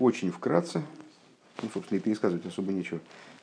очень 0.00 0.32
вкратце, 0.32 0.82
ну, 1.62 1.68
собственно, 1.72 1.98
и 1.98 2.00
пересказывать 2.00 2.46
особо 2.46 2.72
нечего, 2.72 2.98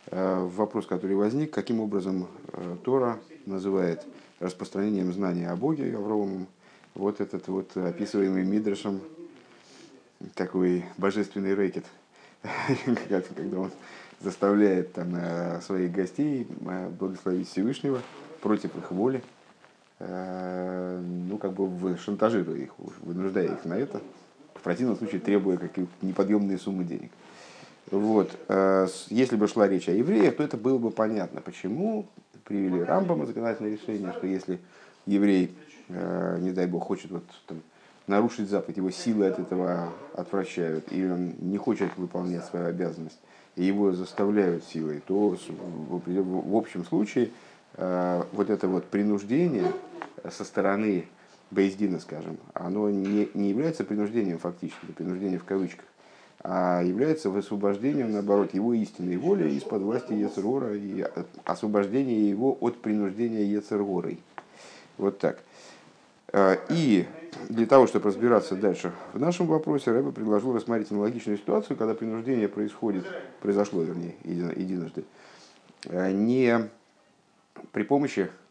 э, 0.08 0.50
вопрос, 0.56 0.88
который 0.88 1.16
возник, 1.16 1.52
каким 1.52 1.80
образом 1.80 2.28
э, 2.52 2.76
Тора 2.84 3.20
называет 3.46 4.04
распространением 4.40 5.14
знания 5.14 5.50
о 5.50 5.56
Боге 5.56 5.96
Авромом 5.96 6.48
вот 6.96 7.22
этот 7.22 7.48
вот 7.48 7.78
описываемый 7.78 8.44
Мидрашем 8.44 9.00
такой 10.34 10.84
божественный 10.98 11.54
рэкет, 11.54 11.86
когда 13.36 13.60
он 13.60 13.72
заставляет 14.20 14.94
там 14.94 15.16
э, 15.16 15.62
своих 15.62 15.92
гостей 15.92 16.48
благословить 17.00 17.48
Всевышнего 17.50 18.02
против 18.42 18.76
их 18.76 18.92
воли, 18.92 19.24
ну, 20.00 21.40
как 21.40 21.54
бы 21.54 21.98
шантажируя 21.98 22.56
их, 22.58 22.72
вынуждая 22.78 23.48
их 23.56 23.66
на 23.66 23.74
это, 23.74 24.00
противном 24.68 24.98
случае 24.98 25.22
требуя 25.22 25.56
какие-то 25.56 25.92
неподъемные 26.02 26.58
суммы 26.58 26.84
денег. 26.84 27.10
Вот. 27.90 28.38
Э, 28.50 28.88
если 29.08 29.38
бы 29.38 29.48
шла 29.48 29.66
речь 29.66 29.88
о 29.88 29.94
евреях, 29.94 30.36
то 30.36 30.44
это 30.44 30.58
было 30.58 30.78
бы 30.78 30.92
понятно, 30.92 31.40
почему 31.40 32.06
привели 32.44 32.84
Рамбама 32.84 33.26
законодательное 33.26 33.72
решение, 33.72 34.12
что 34.12 34.28
если 34.28 34.60
еврей, 35.06 35.56
э, 35.88 36.40
не 36.42 36.52
дай 36.52 36.68
бог, 36.68 36.84
хочет 36.84 37.12
вот, 37.12 37.24
там, 37.46 37.62
нарушить 38.08 38.50
заповедь, 38.50 38.76
его 38.76 38.92
силы 38.92 39.28
от 39.28 39.40
этого 39.40 39.94
отвращают, 40.14 40.92
или 40.92 41.10
он 41.10 41.36
не 41.40 41.58
хочет 41.58 41.96
выполнять 41.96 42.44
свою 42.44 42.66
обязанность, 42.66 43.20
и 43.56 43.64
его 43.64 43.94
заставляют 43.94 44.66
силой, 44.66 45.02
то 45.08 45.38
в 45.48 46.56
общем 46.58 46.84
случае 46.84 47.30
э, 47.76 48.24
вот 48.34 48.50
это 48.50 48.68
вот 48.68 48.84
принуждение 48.88 49.72
со 50.30 50.44
стороны 50.44 51.06
Бейздина, 51.50 52.00
скажем, 52.00 52.38
оно 52.54 52.90
не, 52.90 53.30
не 53.34 53.50
является 53.50 53.84
принуждением 53.84 54.38
фактически, 54.38 54.86
принуждением 54.96 55.40
в 55.40 55.46
кавычках, 55.46 55.86
а 56.44 56.82
является 56.82 57.30
высвобождением, 57.30 58.12
наоборот, 58.12 58.54
его 58.54 58.74
истинной 58.74 59.18
воли 59.18 59.50
из-под 59.52 59.82
власти 59.82 60.14
Ецергора 60.14 60.76
и 60.76 61.06
освобождение 61.46 62.30
его 62.30 62.58
от 62.60 62.82
принуждения 62.82 63.44
Ецергорой. 63.44 64.20
Вот 64.98 65.20
так. 65.20 65.40
А, 66.34 66.58
и 66.70 67.06
для 67.48 67.66
того, 67.66 67.88
чтобы 67.88 68.10
разбираться 68.10 68.56
дальше 68.56 68.92
в 69.14 69.20
нашем 69.20 69.48
вопросе, 69.48 69.92
Рэба 69.92 70.12
предложил 70.12 70.54
рассмотреть 70.54 70.92
аналогичную 70.92 71.38
ситуацию, 71.38 71.78
когда 71.78 71.94
принуждение 71.94 72.50
происходит, 72.50 73.06
произошло, 73.42 73.82
вернее, 73.84 74.16
единожды, 74.26 75.06
а, 75.86 76.12
не 76.12 76.70
при 77.72 77.84
помощи 77.84 78.30
Э, 78.30 78.47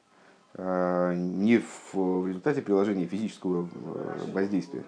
не 0.59 1.59
в 1.59 2.27
результате 2.27 2.63
приложения 2.63 3.07
физического 3.07 3.69
э, 3.69 4.33
воздействия, 4.33 4.85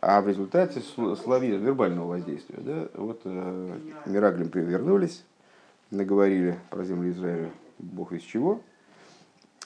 а 0.00 0.20
в 0.20 0.28
результате 0.28 0.80
слове 0.80 1.56
вербального 1.56 2.08
воздействия. 2.08 2.58
Да? 2.58 2.88
Вот 2.94 3.22
э, 3.24 3.78
Мираглим 4.06 4.48
вернулись, 4.52 5.24
наговорили 5.90 6.58
про 6.70 6.84
землю 6.84 7.10
Израиля, 7.10 7.50
бог 7.78 8.12
из 8.12 8.22
чего, 8.22 8.60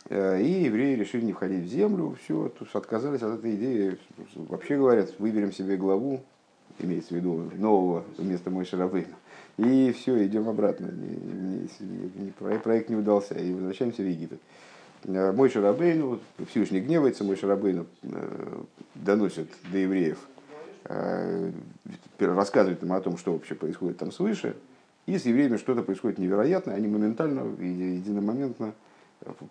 э, 0.09 0.41
и 0.41 0.65
евреи 0.65 0.95
решили 0.95 1.25
не 1.25 1.33
входить 1.33 1.65
в 1.65 1.69
землю, 1.69 2.17
все, 2.23 2.53
отказались 2.73 3.23
от 3.23 3.39
этой 3.39 3.57
идеи. 3.57 3.99
Вообще 4.35 4.77
говорят, 4.77 5.19
выберем 5.19 5.53
себе 5.53 5.77
главу, 5.77 6.23
имеется 6.79 7.15
в 7.15 7.17
виду 7.17 7.51
нового 7.55 8.05
вместо 8.19 8.51
Мой 8.51 8.65
Шарабейна. 8.65 9.15
И 9.59 9.93
все, 9.93 10.27
идем 10.27 10.49
обратно. 10.49 10.87
Не, 10.87 11.69
не, 11.81 12.27
не, 12.27 12.59
проект 12.59 12.91
не 12.91 12.97
удался, 12.97 13.35
и 13.35 13.53
возвращаемся 13.53 14.03
в 14.03 14.09
Египет. 14.09 14.41
Э, 15.07 15.33
мой 15.33 15.49
Шарабейну, 15.49 16.21
Всевышний 16.51 16.81
гневается, 16.81 17.25
мой 17.25 17.37
Шарабейну 17.37 17.87
э, 18.03 18.63
доносит 18.95 19.49
до 19.71 19.79
евреев, 19.79 20.19
э, 20.85 21.53
рассказывает 22.19 22.83
им 22.83 22.93
о 22.93 23.01
том, 23.01 23.17
что 23.17 23.33
вообще 23.33 23.55
происходит 23.55 23.99
там 23.99 24.11
свыше, 24.11 24.57
и 25.07 25.17
с 25.17 25.25
евреями 25.25 25.59
что-то 25.59 25.83
происходит 25.83 26.19
невероятное, 26.19 26.75
они 26.75 26.89
моментально, 26.89 27.43
единомоментно 27.63 28.75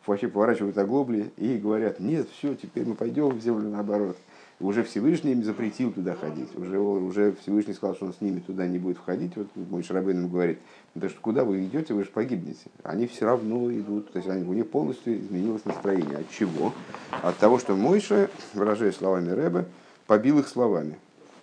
вообще 0.06 0.28
поворачивают 0.28 0.78
оглобли 0.78 1.32
и 1.38 1.58
говорят, 1.58 1.99
нет, 1.99 2.27
все, 2.37 2.55
теперь 2.55 2.86
мы 2.86 2.95
пойдем 2.95 3.30
в 3.30 3.42
землю 3.42 3.70
наоборот 3.70 4.17
уже 4.60 4.83
Всевышний 4.83 5.33
им 5.33 5.43
запретил 5.43 5.92
туда 5.92 6.16
ходить. 6.16 6.55
Уже, 6.55 6.80
уже 6.80 7.33
Всевышний 7.42 7.73
сказал, 7.73 7.95
что 7.95 8.05
он 8.05 8.14
с 8.14 8.21
ними 8.21 8.39
туда 8.39 8.66
не 8.67 8.80
будет 8.80 8.98
входить. 8.98 9.36
Вот 9.36 9.48
мой 9.55 9.83
Шарабейн 9.83 10.20
ему 10.20 10.30
говорит, 10.30 10.60
да 10.93 11.10
что 11.10 11.20
куда 11.20 11.43
вы 11.43 11.66
идете, 11.66 11.93
вы 11.93 12.04
же 12.04 12.10
погибнете. 12.10 12.70
Они 12.83 13.05
все 13.05 13.26
равно 13.26 13.70
идут. 13.71 14.11
То 14.14 14.17
есть 14.17 14.30
они, 14.30 14.48
у 14.48 14.54
них 14.54 14.70
полностью 14.70 15.20
изменилось 15.20 15.66
настроение. 15.66 16.20
От 16.20 16.30
чего? 16.30 16.73
От 17.11 17.38
того, 17.38 17.60
что 17.60 17.76
Мойша, 17.76 18.30
выражая 18.54 18.93
словами 18.93 19.30
Рэбе, 19.30 19.66
побил 20.08 20.39
их 20.39 20.48
словами. 20.48 20.98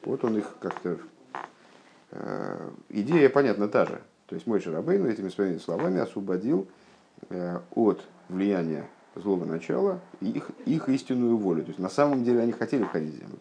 Вот 0.05 0.25
он 0.25 0.39
их 0.39 0.57
как-то... 0.59 0.97
Э, 2.13 2.71
идея, 2.89 3.29
понятно, 3.29 3.69
та 3.69 3.85
же. 3.85 4.01
То 4.27 4.37
есть 4.37 4.47
Мойша 4.47 4.73
Рабейн 4.73 5.05
этими 5.05 5.29
своими 5.29 5.59
словами 5.59 6.01
освободил 6.01 6.67
э, 7.29 7.59
от 7.75 8.03
влияния 8.31 8.87
злого 9.15 9.45
начала 9.45 10.01
их, 10.21 10.51
их 10.67 10.89
истинную 10.89 11.37
волю. 11.37 11.63
То 11.63 11.69
есть 11.69 11.79
на 11.79 11.89
самом 11.89 12.25
деле 12.25 12.41
они 12.41 12.53
хотели 12.53 12.85
входить 12.85 13.15
в 13.15 13.19
землю. 13.19 13.39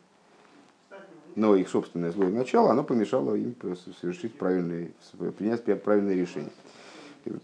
Но 1.35 1.55
их 1.55 1.69
собственное 1.69 2.11
злое 2.11 2.29
начало, 2.29 2.71
оно 2.71 2.83
помешало 2.83 3.35
им 3.35 3.55
совершить 4.01 4.37
правильные, 4.37 4.91
принять 5.37 5.63
правильное 5.81 6.15
решение. 6.15 6.51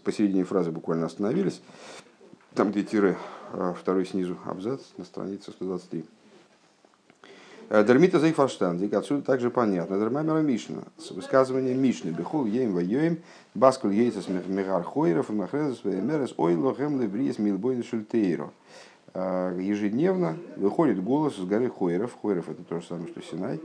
Посередине 0.04 0.44
фразы 0.44 0.70
буквально 0.70 1.06
остановились. 1.06 1.62
Там, 2.54 2.70
где 2.70 2.82
тире, 2.82 3.16
а, 3.52 3.72
второй 3.72 4.04
снизу 4.04 4.36
абзац, 4.44 4.80
на 4.96 5.04
странице 5.04 5.52
123. 5.52 6.04
Э, 7.70 7.84
Дермита 7.84 8.18
Зайфарштандик, 8.18 8.94
отсюда 8.94 9.22
также 9.22 9.50
понятно. 9.50 9.98
Дермамера 9.98 10.40
Мишна, 10.40 10.84
с 10.96 11.10
высказыванием 11.10 11.80
Мишны, 11.82 12.10
Бехол 12.10 12.46
Ейм 12.46 12.72
Вайоем, 12.72 13.18
Баскуль 13.54 13.92
Ейцес 13.92 14.26
Мегар 14.28 14.82
Хойров, 14.82 15.28
Махрезес 15.28 15.84
Мерес 15.84 16.32
Ойло 16.38 16.74
Хемле 16.74 17.06
Бриес 17.06 17.38
Милбойн 17.38 17.84
Шультейро. 17.84 18.50
Э, 19.12 19.54
ежедневно 19.60 20.38
выходит 20.56 21.02
голос 21.02 21.36
с 21.36 21.44
горы 21.44 21.68
Хойров, 21.68 22.16
Хойров 22.22 22.48
это 22.48 22.62
то 22.62 22.80
же 22.80 22.86
самое, 22.86 23.08
что 23.08 23.20
Синай, 23.20 23.60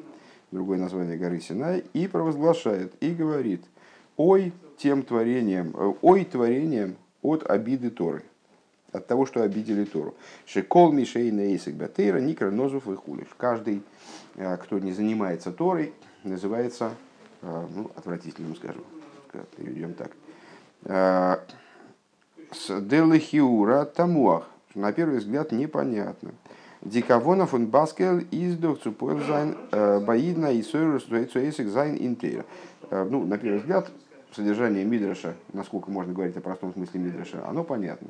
другое 0.52 0.80
название 0.80 1.18
горы 1.18 1.40
Синай, 1.40 1.86
и 1.94 2.08
провозглашает, 2.08 2.94
и 3.00 3.12
говорит, 3.12 3.64
ой 4.18 4.52
тем 4.78 5.04
творением, 5.04 5.74
э, 5.78 5.94
ой 6.02 6.26
творением 6.26 6.98
от 7.22 7.50
обиды 7.50 7.90
Торы 7.90 8.24
от 8.94 9.08
того, 9.08 9.26
что 9.26 9.44
обидели 9.44 9.84
Тору. 9.84 10.16
Шекол 10.46 10.92
Мишей 10.92 11.32
Нейсик 11.32 11.76
Батейра 11.76 12.20
Никра 12.20 12.52
Нозов 12.52 12.88
и 12.88 12.96
Хулиш. 12.96 13.28
Каждый, 13.38 13.82
э, 14.36 14.58
кто 14.58 14.80
не 14.80 14.94
занимается 14.94 15.52
Торой, 15.52 15.94
называется, 16.24 16.92
э, 17.42 17.68
ну, 17.76 17.92
отвратительным, 17.96 18.56
скажем, 18.56 18.84
перейдем 19.58 19.94
так. 19.96 20.12
Э, 20.86 21.38
с 22.52 22.82
Делахиура 22.82 23.86
Тамуах. 23.86 24.48
На 24.76 24.94
первый 24.94 25.20
взгляд 25.20 25.52
непонятно. 25.52 26.32
Дикавонов 26.82 27.54
он 27.54 27.68
баскел 27.68 28.20
издох 28.32 28.82
цупойл 28.82 29.20
зайн 29.20 29.56
баидна 30.06 30.52
и 30.52 30.62
зайн 30.62 31.98
интейра. 32.00 32.46
Ну, 32.92 33.26
на 33.26 33.38
первый 33.38 33.60
взгляд, 33.60 33.90
содержание 34.34 34.84
Мидраша, 34.84 35.36
насколько 35.54 35.90
можно 35.90 36.14
говорить 36.14 36.36
о 36.36 36.42
простом 36.42 36.74
смысле 36.74 37.00
Мидраша, 37.00 37.48
оно 37.48 37.64
понятно. 37.64 38.10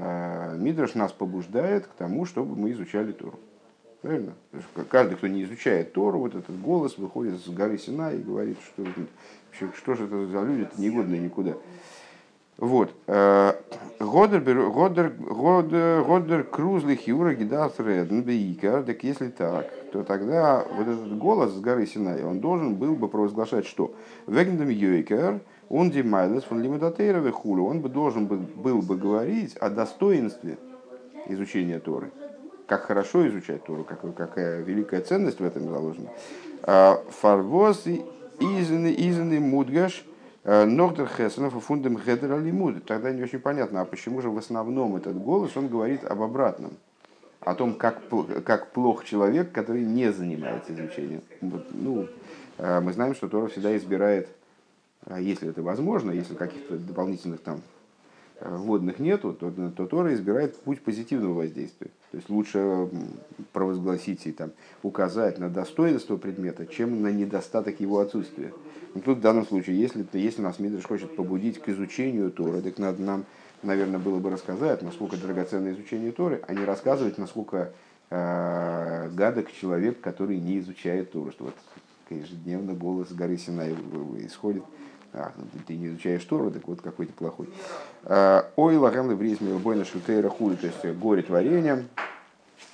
А, 0.00 0.54
Мидраш 0.54 0.94
нас 0.94 1.12
побуждает 1.12 1.86
к 1.86 1.94
тому, 1.94 2.24
чтобы 2.24 2.54
мы 2.54 2.70
изучали 2.70 3.12
Тору. 3.12 3.38
Правильно? 4.00 4.34
Каждый, 4.88 5.16
кто 5.16 5.26
не 5.26 5.42
изучает 5.42 5.92
Тору, 5.92 6.20
вот 6.20 6.36
этот 6.36 6.60
голос 6.60 6.98
выходит 6.98 7.40
с 7.40 7.48
горы 7.48 7.78
Сина 7.78 8.12
и 8.12 8.22
говорит, 8.22 8.58
что, 8.62 8.84
что 9.74 9.94
же 9.94 10.04
это 10.04 10.26
за 10.28 10.42
люди, 10.42 10.62
это 10.62 10.80
негодные 10.80 11.20
никуда. 11.20 11.54
Вот. 12.58 12.90
А, 13.06 13.56
Годер, 14.00 14.40
Годер, 14.40 15.10
Годер, 15.10 16.02
Годер, 16.02 16.44
Крузли, 16.44 16.96
Хиура, 16.96 17.34
Гидас, 17.34 17.78
Редн, 17.78 18.20
Бейка. 18.20 18.82
Так 18.82 19.04
если 19.04 19.28
так, 19.28 19.70
то 19.92 20.02
тогда 20.02 20.64
вот 20.76 20.88
этот 20.88 21.18
голос 21.18 21.52
с 21.52 21.60
горы 21.60 21.86
Синай, 21.86 22.24
он 22.24 22.40
должен 22.40 22.74
был 22.74 22.94
бы 22.96 23.08
провозглашать 23.08 23.66
что? 23.66 23.94
Вегндам 24.26 24.68
Йойкер, 24.68 25.40
он 25.68 25.90
димайлес 25.90 26.42
фон 26.44 26.60
лимитатейрове 26.60 27.30
хулю, 27.30 27.66
он 27.66 27.80
бы 27.80 27.88
должен 27.88 28.26
был, 28.26 28.82
бы 28.82 28.96
говорить 28.96 29.56
о 29.56 29.70
достоинстве 29.70 30.58
изучения 31.26 31.78
Торы. 31.78 32.10
Как 32.66 32.82
хорошо 32.82 33.26
изучать 33.28 33.64
Тору, 33.64 33.84
как, 33.84 34.00
какая 34.14 34.62
великая 34.62 35.00
ценность 35.00 35.40
в 35.40 35.44
этом 35.44 35.68
заложена. 35.68 36.10
А, 36.64 37.00
Фарвоз 37.20 37.84
изны 37.86 38.94
изны 38.96 39.40
мудгаш 39.40 40.04
Нордер 40.66 41.08
Хесенов 41.08 41.56
и 41.56 41.60
фундам 41.60 41.96
Хедер 41.96 42.32
Алимуд. 42.32 42.84
Тогда 42.84 43.10
не 43.10 43.22
очень 43.22 43.38
понятно, 43.38 43.80
а 43.80 43.84
почему 43.84 44.22
же 44.22 44.30
в 44.30 44.38
основном 44.38 44.96
этот 44.96 45.16
голос, 45.16 45.56
он 45.56 45.68
говорит 45.68 46.04
об 46.04 46.22
обратном. 46.22 46.72
О 47.40 47.54
том, 47.54 47.74
как, 47.74 48.02
как 48.44 48.72
плох 48.72 49.04
человек, 49.04 49.52
который 49.52 49.84
не 49.84 50.12
занимается 50.12 50.74
изучением. 50.74 51.22
Ну, 51.40 52.08
а, 52.58 52.80
мы 52.80 52.92
знаем, 52.92 53.14
что 53.14 53.28
Тора 53.28 53.48
всегда 53.48 53.76
избирает 53.76 54.28
а 55.08 55.20
если 55.20 55.48
это 55.48 55.62
возможно, 55.62 56.10
если 56.10 56.34
каких-то 56.34 56.76
дополнительных 56.76 57.40
там 57.40 57.62
водных 58.40 58.98
нету, 58.98 59.32
то, 59.32 59.50
то 59.50 59.86
Тора 59.86 60.14
избирает 60.14 60.56
путь 60.60 60.80
позитивного 60.82 61.34
воздействия. 61.34 61.90
То 62.10 62.16
есть 62.18 62.30
лучше 62.30 62.88
провозгласить 63.52 64.26
и 64.26 64.32
там, 64.32 64.52
указать 64.82 65.38
на 65.38 65.48
достоинство 65.48 66.16
предмета, 66.16 66.66
чем 66.66 67.02
на 67.02 67.08
недостаток 67.08 67.80
его 67.80 67.98
отсутствия. 67.98 68.52
И 68.94 69.00
тут 69.00 69.18
в 69.18 69.20
данном 69.20 69.46
случае, 69.46 69.78
если, 69.78 70.06
если 70.12 70.42
нас 70.42 70.58
Мидриш 70.58 70.84
хочет 70.84 71.14
побудить 71.14 71.60
к 71.60 71.68
изучению 71.68 72.30
Торы, 72.30 72.62
так 72.62 72.78
надо 72.78 73.02
нам, 73.02 73.24
наверное, 73.62 73.98
было 73.98 74.18
бы 74.18 74.30
рассказать, 74.30 74.82
насколько 74.82 75.16
драгоценно 75.16 75.70
изучение 75.70 76.12
Торы, 76.12 76.42
а 76.46 76.54
не 76.54 76.64
рассказывать, 76.64 77.18
насколько 77.18 77.72
э, 78.10 79.10
гадок 79.12 79.52
человек, 79.52 80.00
который 80.00 80.38
не 80.38 80.58
изучает 80.58 81.12
Тору. 81.12 81.30
Что 81.32 81.44
вот 81.44 81.54
ежедневно 82.10 82.74
голос 82.74 83.12
горы 83.12 83.36
Синай 83.36 83.74
исходит. 84.20 84.64
А, 85.12 85.32
ты 85.66 85.76
не 85.76 85.88
изучаешь 85.88 86.24
Тору, 86.24 86.50
так 86.50 86.66
вот 86.68 86.82
какой 86.82 87.06
то 87.06 87.12
плохой. 87.12 87.48
А, 88.04 88.50
Ой, 88.56 88.76
лагам 88.76 89.10
левризми 89.10 89.56
бойна 89.58 89.84
шутейра 89.84 90.28
хули, 90.28 90.56
то 90.56 90.66
есть 90.66 90.84
горе 90.98 91.22
творения 91.22 91.84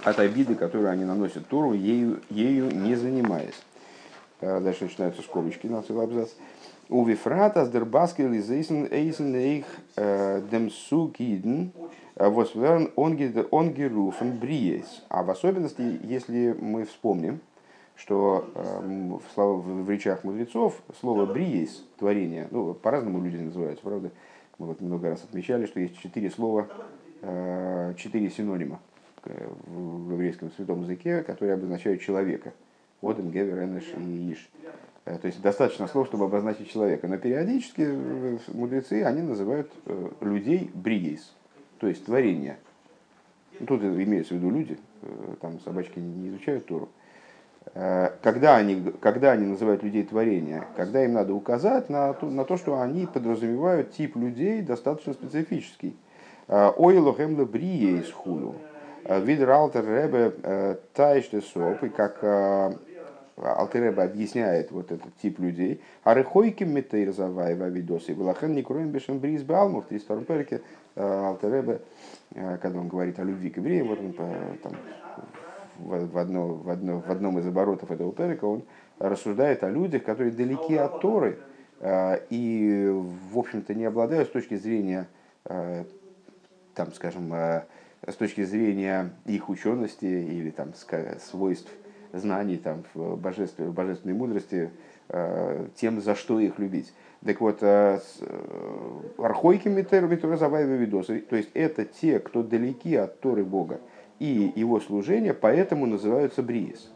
от 0.02 0.18
обиды, 0.18 0.54
которую 0.54 0.90
они 0.90 1.04
наносят 1.04 1.46
Тору, 1.46 1.72
ею, 1.72 2.20
ею 2.30 2.70
не 2.74 2.96
занимаясь. 2.96 3.60
Дальше 4.60 4.84
начинаются 4.84 5.22
скобочки 5.22 5.66
на 5.66 5.82
целый 5.82 6.04
абзац. 6.04 6.30
У 6.90 7.04
Вифрата 7.04 7.64
с 7.64 7.70
дербаскел 7.70 8.32
из 8.32 8.50
эйсен 8.50 8.86
эйх 9.34 9.64
э, 9.96 10.42
демсу 10.50 11.08
киден 11.16 11.72
восверн 12.14 12.90
онгеруфен 12.96 14.38
бриес. 14.38 15.02
А 15.08 15.22
в 15.22 15.30
особенности, 15.30 15.98
если 16.02 16.54
мы 16.60 16.84
вспомним, 16.84 17.40
что 17.96 18.50
э, 18.54 19.18
в, 19.36 19.84
в 19.84 19.90
речах 19.90 20.24
мудрецов 20.24 20.74
слово 21.00 21.26
«бриес»— 21.26 21.82
творение, 21.98 22.48
ну, 22.50 22.74
по-разному 22.74 23.22
люди 23.22 23.36
называют, 23.36 23.80
правда? 23.80 24.10
Мы 24.58 24.66
вот 24.66 24.80
много 24.80 25.10
раз 25.10 25.24
отмечали, 25.24 25.66
что 25.66 25.80
есть 25.80 25.98
четыре 25.98 26.30
слова, 26.30 26.68
э, 27.22 27.94
четыре 27.96 28.30
синонима 28.30 28.78
в 29.24 30.12
еврейском 30.12 30.50
святом 30.52 30.82
языке, 30.82 31.22
которые 31.22 31.54
обозначают 31.54 32.02
человека. 32.02 32.52
Одем, 33.08 33.30
Гевер, 33.30 33.64
Энеш 33.64 33.84
Иш. 33.96 34.50
Э, 35.04 35.18
то 35.18 35.26
есть 35.26 35.40
достаточно 35.42 35.86
слов, 35.86 36.06
чтобы 36.08 36.24
обозначить 36.26 36.70
человека. 36.70 37.08
Но 37.08 37.18
периодически 37.18 37.98
мудрецы, 38.52 39.02
они 39.04 39.22
называют 39.22 39.70
людей 40.20 40.70
бриес, 40.74 41.34
то 41.78 41.86
есть 41.86 42.04
творение. 42.06 42.58
Тут 43.66 43.82
имеются 43.82 44.34
в 44.34 44.38
виду 44.38 44.50
люди, 44.50 44.78
там 45.40 45.60
собачки 45.60 45.98
не 45.98 46.28
изучают 46.28 46.66
Тору. 46.66 46.88
Э, 47.72 48.10
когда 48.22 48.56
они, 48.56 48.92
когда 49.00 49.32
они 49.32 49.46
называют 49.46 49.82
людей 49.82 50.04
творения, 50.04 50.66
когда 50.76 51.04
им 51.04 51.14
надо 51.14 51.34
указать 51.34 51.88
на 51.88 52.12
то, 52.12 52.26
на 52.26 52.44
то, 52.44 52.56
что 52.56 52.80
они 52.80 53.06
подразумевают 53.06 53.92
тип 53.92 54.16
людей 54.16 54.62
достаточно 54.62 55.12
специфический. 55.12 55.96
Э, 56.46 56.70
Ойлохемле 56.76 57.44
брие 57.44 58.00
из 58.00 58.10
худу. 58.10 58.54
Э, 59.04 59.20
Видер 59.20 59.50
Алтер 59.50 59.84
Ребе 59.86 60.78
тайште 60.92 61.40
соп, 61.40 61.82
и 61.82 61.88
как 61.88 62.22
Алтереба 63.36 64.04
объясняет 64.04 64.70
вот 64.70 64.92
этот 64.92 65.16
тип 65.16 65.40
людей. 65.40 65.80
Арехойким 66.04 66.72
метейр 66.72 67.12
заваева 67.12 67.68
видосы. 67.68 68.12
Вилахен 68.12 68.54
не 68.54 68.62
кроем 68.62 68.90
бешен 68.90 69.18
бриз 69.18 69.42
балму 69.42 69.80
в 69.82 69.86
300 69.86 70.24
перке 70.24 70.62
Алтереба, 70.94 71.80
когда 72.32 72.78
он 72.78 72.88
говорит 72.88 73.18
о 73.18 73.24
любви 73.24 73.50
к 73.50 73.56
евреям, 73.56 73.88
вот 73.88 73.98
он 73.98 74.12
там 74.62 74.72
в, 75.78 76.18
одно, 76.18 76.54
в, 76.54 76.70
одно, 76.70 77.00
в 77.00 77.10
одном 77.10 77.38
из 77.38 77.46
оборотов 77.46 77.90
этого 77.90 78.12
перика 78.12 78.44
он 78.44 78.64
рассуждает 78.98 79.64
о 79.64 79.70
людях, 79.70 80.04
которые 80.04 80.32
далеки 80.32 80.76
от 80.76 81.00
Торы 81.00 81.38
э, 81.80 82.20
и, 82.30 82.88
в 83.32 83.38
общем-то, 83.38 83.74
не 83.74 83.84
обладают 83.84 84.28
с 84.28 84.32
точки 84.32 84.56
зрения, 84.56 85.08
э, 85.44 85.84
там, 86.74 86.92
скажем, 86.92 87.32
э, 87.34 87.64
с 88.06 88.14
точки 88.14 88.44
зрения 88.44 89.10
их 89.24 89.48
учености 89.48 90.04
или 90.04 90.50
там, 90.50 90.72
свойств 91.18 91.70
знаний 92.18 92.56
там, 92.56 92.84
в, 92.94 93.16
божественной, 93.16 93.70
в 93.70 93.74
божественной 93.74 94.14
мудрости, 94.14 94.70
тем, 95.76 96.00
за 96.00 96.14
что 96.14 96.40
их 96.40 96.58
любить. 96.58 96.92
Так 97.24 97.40
вот, 97.40 97.62
архойки 99.18 99.68
Митеру 99.68 100.06
видосы, 100.08 101.20
то 101.20 101.36
есть 101.36 101.50
это 101.54 101.84
те, 101.84 102.18
кто 102.20 102.42
далеки 102.42 102.96
от 102.96 103.20
Торы 103.20 103.44
Бога, 103.44 103.80
и 104.18 104.52
его 104.54 104.80
служение 104.80 105.34
поэтому 105.34 105.86
называются 105.86 106.42
бриес. 106.42 106.90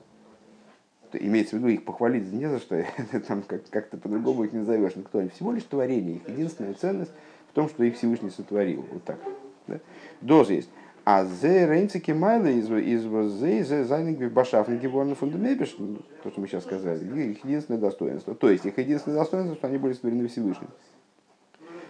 Имеется 1.12 1.56
в 1.56 1.58
виду, 1.58 1.68
их 1.68 1.84
похвалить 1.84 2.30
не 2.32 2.46
за 2.46 2.58
что, 2.58 2.84
там 3.26 3.42
как- 3.42 3.68
как-то 3.70 3.96
по-другому 3.96 4.44
их 4.44 4.52
не 4.52 4.60
назовешь. 4.60 4.92
Но 4.94 5.02
кто 5.02 5.18
они? 5.20 5.30
Всего 5.30 5.52
лишь 5.52 5.64
творение. 5.64 6.16
Их 6.16 6.28
единственная 6.28 6.74
ценность 6.74 7.12
в 7.50 7.54
том, 7.54 7.68
что 7.68 7.82
их 7.82 7.96
Всевышний 7.96 8.30
сотворил. 8.30 8.84
Вот 8.92 9.04
так. 9.04 9.18
Да? 9.66 9.80
Доз 10.20 10.50
есть. 10.50 10.68
А 11.10 11.24
зе 11.24 11.66
рейнцики 11.66 12.10
майла 12.10 12.48
из 12.48 12.70
из 12.70 13.02
зе 13.38 13.64
зе 13.64 13.84
зайнинг 13.84 14.30
башафники 14.30 14.86
ворны 14.86 15.14
фундамебиш, 15.14 15.76
то, 16.22 16.30
что 16.30 16.40
мы 16.40 16.48
сейчас 16.48 16.64
сказали, 16.64 17.02
их 17.30 17.44
единственное 17.44 17.80
достоинство. 17.80 18.34
То 18.34 18.50
есть 18.50 18.66
их 18.66 18.76
единственное 18.76 19.18
достоинство, 19.18 19.56
что 19.56 19.66
они 19.68 19.78
были 19.78 19.94
створены 19.94 20.28
Всевышним. 20.28 20.68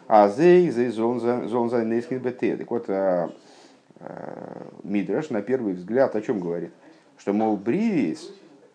А 0.06 0.28
зе 0.28 0.70
зе 0.70 0.90
зон 0.92 1.18
зон 1.48 1.90
бете. 1.90 2.56
Так 2.56 2.70
вот, 2.70 2.84
а, 2.88 3.30
Э, 4.00 4.64
Мидраш 4.84 5.30
на 5.30 5.42
первый 5.42 5.74
взгляд 5.74 6.14
о 6.14 6.22
чем 6.22 6.40
говорит? 6.40 6.70
Что, 7.16 7.32
мол, 7.32 7.56
бриис, 7.56 8.32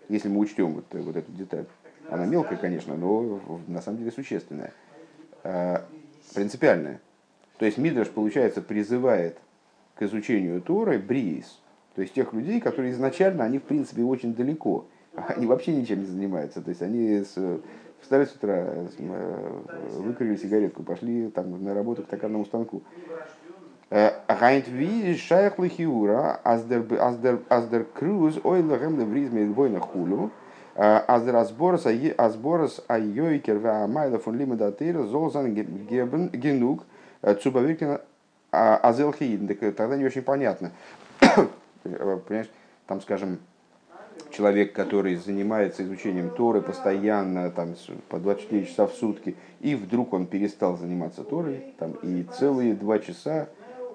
если 0.10 0.28
мы 0.28 0.40
учтем 0.40 0.74
вот, 0.74 0.86
вот 0.92 1.16
эту 1.16 1.32
деталь, 1.32 1.66
она 2.10 2.26
мелкая, 2.26 2.58
конечно, 2.58 2.96
но 2.96 3.62
на 3.68 3.82
самом 3.82 4.00
деле 4.00 4.12
существенная, 4.12 4.74
э, 5.44 5.78
принципиальная. 6.34 7.00
То 7.58 7.66
есть 7.66 7.78
Мидраш, 7.78 8.10
получается, 8.10 8.62
призывает 8.62 9.38
к 9.96 10.02
изучению 10.04 10.62
Торы 10.62 11.00
бриис, 11.00 11.62
то 11.96 12.02
есть 12.02 12.14
тех 12.14 12.34
людей, 12.34 12.60
которые 12.60 12.92
изначально, 12.94 13.44
они 13.44 13.60
в 13.60 13.64
принципе 13.64 14.04
очень 14.04 14.34
далеко, 14.34 14.86
они 15.16 15.46
вообще 15.46 15.76
ничем 15.76 16.00
не 16.00 16.06
занимаются. 16.06 16.62
То 16.62 16.70
есть 16.70 16.82
они 16.82 17.24
с, 17.24 17.38
встали 18.02 18.26
с 18.26 18.36
утра, 18.36 18.66
э, 18.98 19.62
выкурили 20.00 20.36
сигаретку, 20.36 20.84
пошли 20.84 21.30
там 21.30 21.64
на 21.64 21.74
работу 21.74 22.04
к 22.04 22.08
токарному 22.08 22.46
станку. 22.46 22.84
Генуг, 36.34 36.84
цубавиркина 38.54 38.78
азелхиин. 38.78 39.48
Тогда 39.74 39.98
не 39.98 40.06
очень 40.06 40.22
понятно. 40.22 40.72
Понимаешь, 41.84 42.50
там, 42.88 43.02
скажем, 43.02 43.40
человек, 44.32 44.74
который 44.74 45.16
занимается 45.16 45.84
изучением 45.84 46.30
Торы 46.32 46.62
постоянно, 46.62 47.50
там, 47.52 47.76
по 48.10 48.20
24 48.20 48.66
часа 48.66 48.88
в 48.88 48.94
сутки, 48.94 49.36
и 49.60 49.76
вдруг 49.76 50.14
он 50.14 50.28
перестал 50.28 50.78
заниматься 50.78 51.24
Торой, 51.24 51.74
там, 51.78 51.94
и 52.04 52.24
целые 52.24 52.74
два 52.74 53.00
часа 53.00 53.50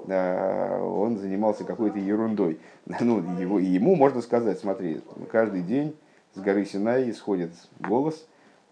он 0.06 1.18
занимался 1.18 1.64
какой-то 1.64 1.98
ерундой. 1.98 2.58
Ну, 3.00 3.18
его, 3.38 3.58
ему 3.58 3.96
можно 3.96 4.22
сказать, 4.22 4.58
смотри, 4.58 5.02
каждый 5.30 5.62
день 5.62 5.94
с 6.34 6.40
горы 6.40 6.64
Синай 6.64 7.10
исходит 7.10 7.50
голос, 7.78 8.26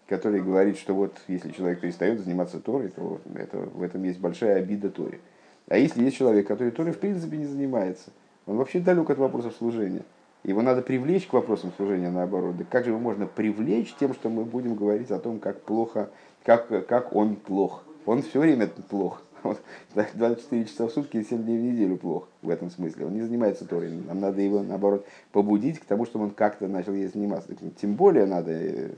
который 0.07 0.41
говорит, 0.41 0.77
что 0.77 0.95
вот 0.95 1.15
если 1.27 1.51
человек 1.51 1.81
перестает 1.81 2.19
заниматься 2.19 2.59
Торой, 2.59 2.87
то 2.89 3.21
это, 3.35 3.57
в 3.57 3.83
этом 3.83 4.03
есть 4.03 4.19
большая 4.19 4.57
обида 4.57 4.89
Торе. 4.89 5.19
А 5.67 5.77
если 5.77 6.03
есть 6.03 6.17
человек, 6.17 6.47
который 6.47 6.71
Торой 6.71 6.93
в 6.93 6.99
принципе 6.99 7.37
не 7.37 7.45
занимается, 7.45 8.11
он 8.45 8.57
вообще 8.57 8.79
далек 8.79 9.09
от 9.09 9.17
вопросов 9.17 9.53
служения. 9.57 10.03
Его 10.43 10.61
надо 10.61 10.81
привлечь 10.81 11.27
к 11.27 11.33
вопросам 11.33 11.73
служения 11.75 12.09
наоборот. 12.09 12.57
Да 12.57 12.63
как 12.69 12.85
же 12.85 12.91
его 12.91 12.99
можно 12.99 13.27
привлечь 13.27 13.93
тем, 13.99 14.13
что 14.13 14.29
мы 14.29 14.45
будем 14.45 14.75
говорить 14.75 15.11
о 15.11 15.19
том, 15.19 15.39
как 15.39 15.61
плохо, 15.61 16.09
как, 16.45 16.87
как 16.87 17.13
он 17.13 17.35
плох. 17.35 17.83
Он 18.05 18.21
все 18.21 18.39
время 18.39 18.67
плох. 18.67 19.21
Вот, 19.43 19.61
24 19.93 20.65
часа 20.65 20.87
в 20.87 20.91
сутки 20.91 21.17
и 21.17 21.23
7 21.23 21.43
дней 21.43 21.59
в 21.59 21.61
неделю 21.61 21.97
плохо 21.97 22.27
в 22.41 22.49
этом 22.49 22.71
смысле. 22.71 23.05
Он 23.05 23.13
не 23.13 23.21
занимается 23.21 23.65
Торой. 23.65 23.91
Нам 23.91 24.19
надо 24.19 24.41
его, 24.41 24.63
наоборот, 24.63 25.05
побудить 25.31 25.79
к 25.79 25.85
тому, 25.85 26.05
чтобы 26.05 26.25
он 26.25 26.31
как-то 26.31 26.67
начал 26.67 26.93
ей 26.93 27.07
заниматься. 27.07 27.49
Тем 27.79 27.93
более 27.93 28.25
надо 28.25 28.51
э, 28.51 28.89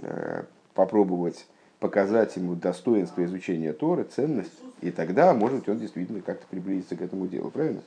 э, 0.00 0.42
попробовать 0.74 1.46
показать 1.82 2.36
ему 2.36 2.54
достоинство 2.54 3.24
изучения 3.24 3.72
Торы, 3.72 4.04
ценность, 4.04 4.52
и 4.82 4.92
тогда, 4.92 5.34
может 5.34 5.58
быть, 5.58 5.68
он 5.68 5.80
действительно 5.80 6.20
как-то 6.20 6.46
приблизится 6.48 6.94
к 6.94 7.02
этому 7.02 7.26
делу. 7.26 7.50
Правильно? 7.50 7.80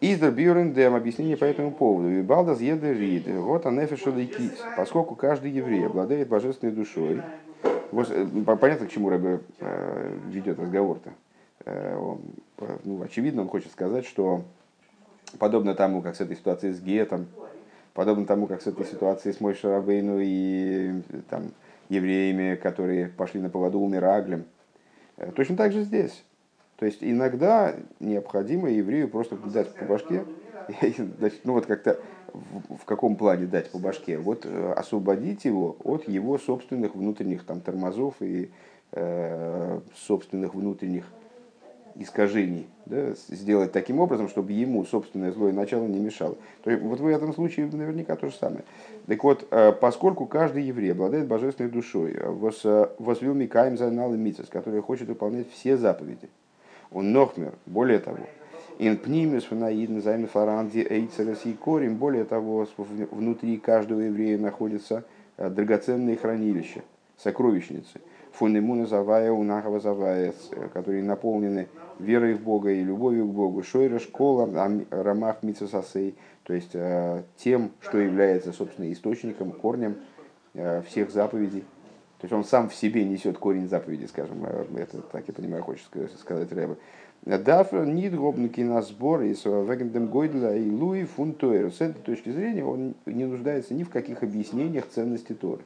Издер 0.00 0.30
Бюрен 0.30 0.72
Дэм 0.72 0.94
объяснение 0.94 1.36
по 1.36 1.44
этому 1.44 1.72
поводу. 1.72 2.08
Вибалдас 2.08 2.60
Едерид. 2.60 3.28
Вот 3.28 3.66
анефеша 3.66 4.12
Поскольку 4.78 5.14
каждый 5.14 5.50
еврей 5.50 5.84
обладает 5.84 6.28
божественной 6.28 6.72
душой, 6.72 7.20
э, 7.92 8.26
понятно, 8.60 8.86
к 8.86 8.90
чему 8.90 9.10
Рэбе 9.10 9.40
э, 9.60 10.18
ведет 10.28 10.58
разговор-то. 10.58 11.10
Э, 11.66 12.16
ну, 12.84 13.02
очевидно, 13.02 13.42
он 13.42 13.48
хочет 13.48 13.72
сказать, 13.72 14.06
что 14.06 14.42
подобно 15.38 15.74
тому, 15.74 16.00
как 16.00 16.16
с 16.16 16.20
этой 16.22 16.36
ситуацией 16.36 16.72
с 16.72 16.80
Гетом, 16.80 17.26
подобно 17.92 18.24
тому, 18.24 18.46
как 18.46 18.62
с 18.62 18.66
этой 18.66 18.86
ситуацией 18.86 19.34
с 19.34 19.40
Мойшей 19.40 19.70
Рабейну 19.70 20.18
и 20.18 21.02
там, 21.28 21.50
евреями, 21.88 22.56
которые 22.56 23.08
пошли 23.08 23.40
на 23.40 23.50
поводу 23.50 23.80
у 23.80 23.88
Мираглем, 23.88 24.44
Точно 25.34 25.56
так 25.56 25.72
же 25.72 25.82
здесь. 25.82 26.24
То 26.76 26.84
есть 26.84 26.98
иногда 27.00 27.74
необходимо 28.00 28.68
еврею 28.70 29.08
просто 29.08 29.36
дать 29.36 29.74
по 29.74 29.86
башке, 29.86 30.24
ну 31.44 31.54
вот 31.54 31.64
как-то 31.64 31.98
в, 32.32 32.76
в 32.76 32.84
каком 32.84 33.16
плане 33.16 33.46
дать 33.46 33.70
по 33.70 33.78
башке? 33.78 34.18
Вот 34.18 34.44
э, 34.44 34.72
освободить 34.72 35.46
его 35.46 35.76
от 35.84 36.06
его 36.06 36.36
собственных 36.36 36.94
внутренних 36.94 37.44
там, 37.44 37.62
тормозов 37.62 38.16
и 38.20 38.50
э, 38.92 39.80
собственных 39.94 40.54
внутренних 40.54 41.06
искажений. 41.98 42.66
Да? 42.86 43.14
Сделать 43.28 43.72
таким 43.72 44.00
образом, 44.00 44.28
чтобы 44.28 44.52
ему 44.52 44.84
собственное 44.84 45.32
злое 45.32 45.52
начало 45.52 45.86
не 45.86 45.98
мешало. 45.98 46.36
То 46.62 46.70
есть, 46.70 46.82
вот 46.82 47.00
в 47.00 47.06
этом 47.06 47.32
случае 47.34 47.66
наверняка 47.66 48.16
то 48.16 48.28
же 48.28 48.34
самое. 48.34 48.64
Так 49.06 49.22
вот, 49.24 49.46
э, 49.50 49.72
поскольку 49.72 50.26
каждый 50.26 50.64
еврей 50.64 50.92
обладает 50.92 51.26
божественной 51.26 51.70
душой, 51.70 52.16
э, 52.16 52.86
возвил 52.98 53.34
Микаем 53.34 53.76
Зайнал 53.76 54.14
и 54.14 54.16
Мицес, 54.16 54.48
который 54.48 54.82
хочет 54.82 55.08
выполнять 55.08 55.50
все 55.50 55.76
заповеди, 55.76 56.28
он 56.92 57.12
нохмер, 57.12 57.54
более 57.66 57.98
того, 57.98 58.18
Инпнимис 58.78 59.44
фанаидн 59.44 60.00
займ 60.02 60.26
фаранди 60.26 60.86
эйцерес 60.88 61.46
и 61.46 61.54
корим. 61.54 61.96
Более 61.96 62.24
того, 62.24 62.66
внутри 62.76 63.56
каждого 63.56 64.00
еврея 64.00 64.38
находится 64.38 65.04
э, 65.38 65.48
драгоценные 65.48 66.16
хранилища, 66.16 66.82
сокровищницы. 67.16 68.00
Фунемуна 68.32 68.86
завая, 68.86 69.32
унахова 69.32 69.80
завая, 69.80 70.34
э, 70.50 70.68
которые 70.74 71.02
наполнены 71.02 71.68
верой 71.98 72.34
в 72.34 72.42
Бога 72.42 72.70
и 72.70 72.82
любовью 72.82 73.26
к 73.26 73.32
Богу. 73.32 73.62
Шойра 73.62 73.98
школа, 73.98 74.48
рамах 74.90 75.42
мицесасей, 75.42 76.16
то 76.42 76.52
есть 76.52 76.74
э, 76.74 77.22
тем, 77.36 77.72
что 77.80 77.98
является, 77.98 78.52
собственно, 78.52 78.92
источником, 78.92 79.52
корнем 79.52 79.96
всех 80.86 81.10
заповедей. 81.10 81.64
То 82.18 82.24
есть 82.24 82.32
он 82.32 82.44
сам 82.44 82.70
в 82.70 82.74
себе 82.74 83.04
несет 83.04 83.36
корень 83.36 83.68
заповеди, 83.68 84.06
скажем, 84.06 84.46
это, 84.46 85.02
так 85.02 85.24
я 85.28 85.34
понимаю, 85.34 85.62
хочет 85.62 85.86
сказать 86.18 86.50
Рэбе. 86.50 86.76
Дафр 87.26 87.84
нит 87.84 88.14
гобнуки 88.14 88.62
на 88.62 88.80
сбор 88.80 89.22
и 89.22 89.34
вегендем 89.34 90.06
гойдля 90.06 90.54
и 90.54 90.70
луи 90.70 91.04
фунтуэр. 91.04 91.72
С 91.72 91.80
этой 91.80 92.00
точки 92.00 92.30
зрения 92.30 92.64
он 92.64 92.94
не 93.04 93.26
нуждается 93.26 93.74
ни 93.74 93.82
в 93.82 93.90
каких 93.90 94.22
объяснениях 94.22 94.88
ценности 94.88 95.34
Торы. 95.34 95.62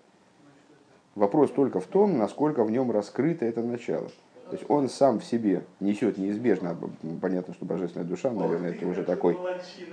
Вопрос 1.15 1.51
только 1.51 1.81
в 1.81 1.87
том, 1.87 2.19
насколько 2.19 2.65
в 2.65 2.71
нем 2.71 2.91
раскрыто 2.91 3.45
это 3.45 3.63
начало. 3.63 4.09
То 4.51 4.57
есть 4.57 4.69
он 4.69 4.89
сам 4.89 5.21
в 5.21 5.25
себе 5.25 5.63
несет 5.79 6.19
неизбежно, 6.19 6.77
понятно, 7.23 7.55
что 7.55 7.65
божественная 7.65 8.07
душа, 8.07 8.33
наверное, 8.33 8.73
это 8.73 8.85
уже 8.85 9.05
такой 9.05 9.39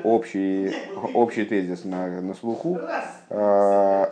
общий, 0.04 0.74
общий 1.14 1.46
тезис 1.46 1.86
на, 1.86 2.22
на 2.22 2.34
слуху, 2.34 2.80
а, 3.30 4.12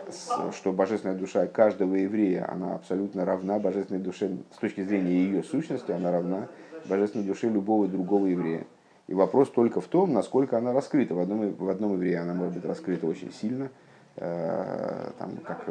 что 0.52 0.72
божественная 0.72 1.16
душа 1.16 1.48
каждого 1.48 1.96
еврея, 1.96 2.48
она 2.48 2.76
абсолютно 2.76 3.24
равна 3.24 3.58
божественной 3.58 4.00
душе, 4.00 4.36
с 4.54 4.58
точки 4.58 4.84
зрения 4.84 5.10
ее 5.10 5.42
сущности, 5.42 5.90
она 5.90 6.12
равна 6.12 6.46
божественной 6.84 7.26
душе 7.26 7.48
любого 7.48 7.88
другого 7.88 8.26
еврея. 8.26 8.66
И 9.08 9.14
вопрос 9.14 9.50
только 9.50 9.80
в 9.80 9.88
том, 9.88 10.12
насколько 10.12 10.58
она 10.58 10.72
раскрыта. 10.72 11.14
В 11.14 11.20
одном, 11.20 11.54
в 11.54 11.68
одном 11.68 11.94
еврее 11.94 12.20
она 12.20 12.34
может 12.34 12.54
быть 12.54 12.64
раскрыта 12.64 13.06
очень 13.08 13.32
сильно, 13.32 13.70
э, 14.14 15.10
там, 15.18 15.36
как, 15.38 15.64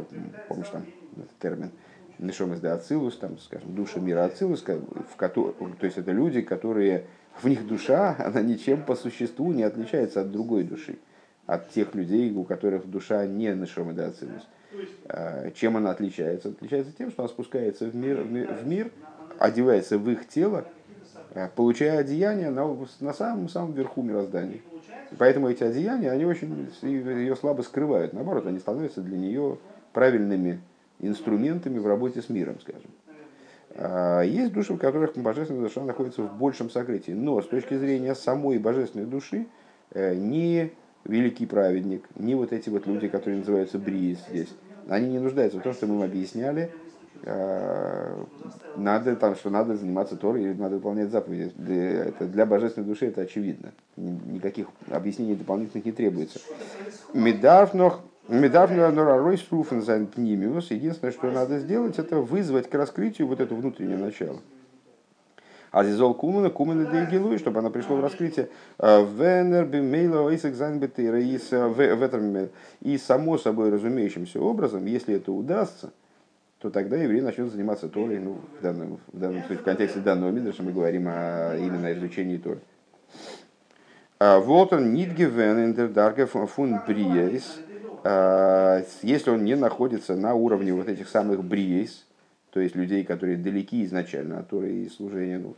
помнишь, 0.50 0.68
там 0.68 0.86
термин, 1.40 1.72
Нишом 2.20 2.54
из 2.54 2.64
Ацилус, 2.64 3.18
там, 3.18 3.38
скажем, 3.40 3.76
душа 3.76 4.00
мира 4.00 4.26
Ацилус, 4.26 4.64
в 4.64 5.16
котором, 5.16 5.74
то 5.74 5.86
есть 5.86 5.98
это 5.98 6.12
люди, 6.12 6.42
которые, 6.42 7.06
в 7.42 7.48
них 7.48 7.68
душа, 7.68 8.16
она 8.20 8.42
ничем 8.42 8.84
по 8.84 8.96
существу 8.96 9.52
не 9.52 9.64
отличается 9.64 10.22
от 10.22 10.32
другой 10.32 10.64
души, 10.64 10.98
от 11.46 11.70
тех 11.72 11.94
людей, 11.96 12.32
у 12.34 12.44
которых 12.44 12.90
душа 12.90 13.26
не 13.26 13.54
Нишом 13.54 13.92
из 13.92 14.00
Ацилус. 14.00 14.48
Э, 15.06 15.52
чем 15.56 15.78
она 15.78 15.92
отличается? 15.92 16.50
Отличается 16.50 16.92
тем, 16.98 17.12
что 17.12 17.24
она 17.24 17.30
спускается 17.30 17.86
в 17.86 17.96
мир, 17.96 18.22
в 18.22 18.68
мир 18.68 18.92
одевается 19.40 19.98
в 19.98 20.10
их 20.10 20.28
тело, 20.28 20.66
Э, 21.36 21.50
получая 21.54 22.00
одеяния 22.00 22.50
на, 22.50 22.66
на 23.02 23.14
самом, 23.14 23.50
самом 23.50 23.74
верху 23.74 24.02
мироздания. 24.02 24.62
Поэтому 25.18 25.50
эти 25.50 25.64
одеяния, 25.64 26.12
они 26.12 26.26
очень 26.26 26.70
ее 26.82 27.36
слабо 27.36 27.62
скрывают. 27.62 28.14
Наоборот, 28.14 28.48
они 28.48 28.58
становятся 28.60 29.02
для 29.02 29.18
нее 29.18 29.58
правильными 29.92 30.62
инструментами 31.00 31.80
в 31.80 31.88
работе 31.88 32.22
с 32.22 32.30
миром, 32.30 32.60
скажем. 32.60 32.90
А 33.78 34.22
есть 34.22 34.54
души, 34.54 34.74
в 34.74 34.78
которых 34.78 35.18
божественная 35.18 35.64
душа 35.64 35.84
находится 35.84 36.22
в 36.22 36.38
большем 36.38 36.70
сокрытии. 36.70 37.12
Но 37.12 37.42
с 37.42 37.48
точки 37.48 37.76
зрения 37.78 38.16
самой 38.16 38.58
божественной 38.58 39.06
души, 39.06 39.48
э, 39.92 40.16
ни 40.16 40.72
великий 41.04 41.46
праведник, 41.46 42.08
ни 42.16 42.34
вот 42.34 42.54
эти 42.54 42.70
вот 42.70 42.88
люди, 42.88 43.08
которые 43.08 43.40
называются 43.40 43.78
бриис 43.78 44.20
здесь, 44.30 44.54
они 44.88 45.10
не 45.10 45.20
нуждаются 45.20 45.60
в 45.60 45.64
том, 45.64 45.74
что 45.74 45.88
мы 45.88 45.96
им 45.96 46.04
объясняли, 46.04 46.72
Э, 47.24 48.24
надо, 48.76 49.16
там, 49.16 49.36
что 49.36 49.50
надо 49.50 49.76
заниматься 49.76 50.16
Торой 50.16 50.44
или 50.44 50.54
надо 50.54 50.76
выполнять 50.76 51.10
заповеди. 51.10 51.52
Для, 51.56 52.06
это, 52.06 52.26
для 52.26 52.46
божественной 52.46 52.88
души 52.88 53.08
это 53.08 53.22
очевидно. 53.22 53.72
Никаких 53.96 54.68
объяснений 54.90 55.36
дополнительных 55.36 55.86
не 55.86 55.92
требуется. 55.92 56.40
Медавнох 58.28 58.94
Единственное, 60.72 61.12
что 61.12 61.32
надо 61.32 61.60
сделать, 61.60 62.00
это 62.00 62.18
вызвать 62.18 62.70
к 62.70 62.76
раскрытию 62.76 63.28
вот 63.28 63.40
это 63.40 63.54
внутреннее 63.54 63.98
начало. 63.98 64.40
Азизол 65.72 66.14
Кумана, 66.14 66.50
Кумана 66.50 66.86
Дейгилуи, 66.86 67.38
чтобы 67.38 67.60
она 67.60 67.70
пришла 67.70 67.98
в 67.98 68.02
раскрытие 68.02 68.48
э, 68.80 69.04
Венер 69.04 69.66
Бимейла 69.66 70.34
Исекзайн 70.34 70.80
Бетейра 70.80 71.20
и 72.80 72.98
само 72.98 73.38
собой 73.38 73.70
разумеющимся 73.72 74.40
образом, 74.40 74.86
если 74.86 75.16
это 75.16 75.34
удастся, 75.34 75.92
то 76.60 76.70
тогда 76.70 76.96
еврей 76.96 77.20
начнет 77.20 77.52
заниматься 77.52 77.90
Торой, 77.90 78.20
ну, 78.20 78.38
в 78.58 78.64
данном, 78.64 79.00
в 79.12 79.20
данном 79.20 79.44
в 79.44 79.64
контексте 79.64 80.00
данного 80.00 80.32
Мидраша 80.32 80.64
мы 80.64 80.72
говорим 80.72 81.08
о 81.10 81.58
именно 81.58 81.92
изучении 81.92 82.38
Торы. 82.38 82.60
А, 84.18 84.40
вот 84.40 84.72
он 84.72 84.94
нидгевен 84.94 85.66
интердарга 85.66 86.26
фун 86.26 86.80
бриейс, 86.88 87.60
а, 87.60 87.65
если 89.02 89.32
он 89.32 89.44
не 89.44 89.56
находится 89.56 90.16
на 90.16 90.36
уровне 90.36 90.74
вот 90.74 90.88
этих 90.88 91.10
самых 91.10 91.44
бриейс, 91.44 92.06
то 92.52 92.60
есть 92.60 92.76
людей, 92.76 93.04
которые 93.04 93.38
далеки 93.38 93.84
изначально 93.84 94.40
от 94.40 94.50
Торы 94.50 94.72
и 94.72 94.90
служения, 94.90 95.40
ну, 95.40 95.56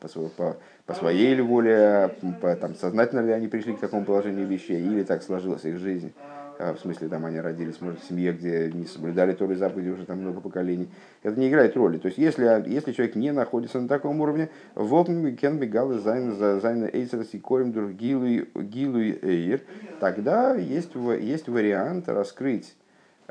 по, 0.00 0.08
по, 0.08 0.56
по 0.86 0.94
своей 0.94 1.34
ли 1.34 1.42
воле, 1.42 2.14
по, 2.40 2.54
там, 2.56 2.74
сознательно 2.76 3.20
ли 3.20 3.32
они 3.32 3.48
пришли 3.48 3.74
к 3.74 3.80
такому 3.80 4.04
положению 4.04 4.46
вещей, 4.46 4.80
или 4.80 5.02
так 5.02 5.22
сложилась 5.22 5.64
их 5.64 5.78
жизнь, 5.78 6.12
а, 6.18 6.49
в 6.60 6.78
смысле 6.80 7.08
там 7.08 7.24
они 7.24 7.40
родились, 7.40 7.80
может, 7.80 8.02
в 8.02 8.08
семье, 8.08 8.32
где 8.32 8.70
не 8.72 8.84
соблюдали 8.84 9.32
Торы 9.32 9.56
заповеди 9.56 9.88
уже 9.88 10.04
там 10.04 10.18
много 10.18 10.40
поколений, 10.40 10.88
это 11.22 11.38
не 11.40 11.48
играет 11.48 11.76
роли. 11.76 11.96
То 11.98 12.06
есть, 12.06 12.18
если, 12.18 12.44
если 12.66 12.92
человек 12.92 13.16
не 13.16 13.32
находится 13.32 13.80
на 13.80 13.88
таком 13.88 14.20
уровне, 14.20 14.50
волками 14.74 15.34
кен 15.34 15.58
бегалы 15.58 15.98
зайна 15.98 16.86
эйсерс 16.92 17.28
и 17.32 17.38
корим 17.38 17.72
друг 17.72 17.92
гилу 17.92 19.00
эйр, 19.00 19.62
тогда 20.00 20.54
есть, 20.54 20.90
есть 20.94 21.48
вариант 21.48 22.08
раскрыть 22.08 22.74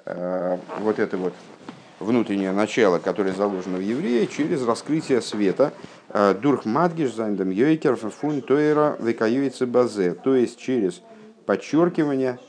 э, 0.05 0.57
вот 0.79 0.97
это 0.97 1.17
вот 1.17 1.33
внутреннее 1.99 2.51
начало, 2.51 2.99
которое 2.99 3.33
заложено 3.33 3.77
в 3.77 3.81
еврее, 3.81 4.25
через 4.27 4.65
раскрытие 4.65 5.21
света. 5.21 5.73
Э, 6.09 6.33
דורך 6.33 6.65
מדגיש 6.65 7.13
זיין 7.13 7.35
דעם 7.35 7.51
יוקר 7.51 7.95
פון 7.95 8.41
תורה 8.41 8.97
וכיוצא 8.99 9.67
בזה, 9.67 10.13
то 10.13 10.35
есть 10.35 10.57
через 10.57 11.01
подчеркивание 11.45 12.39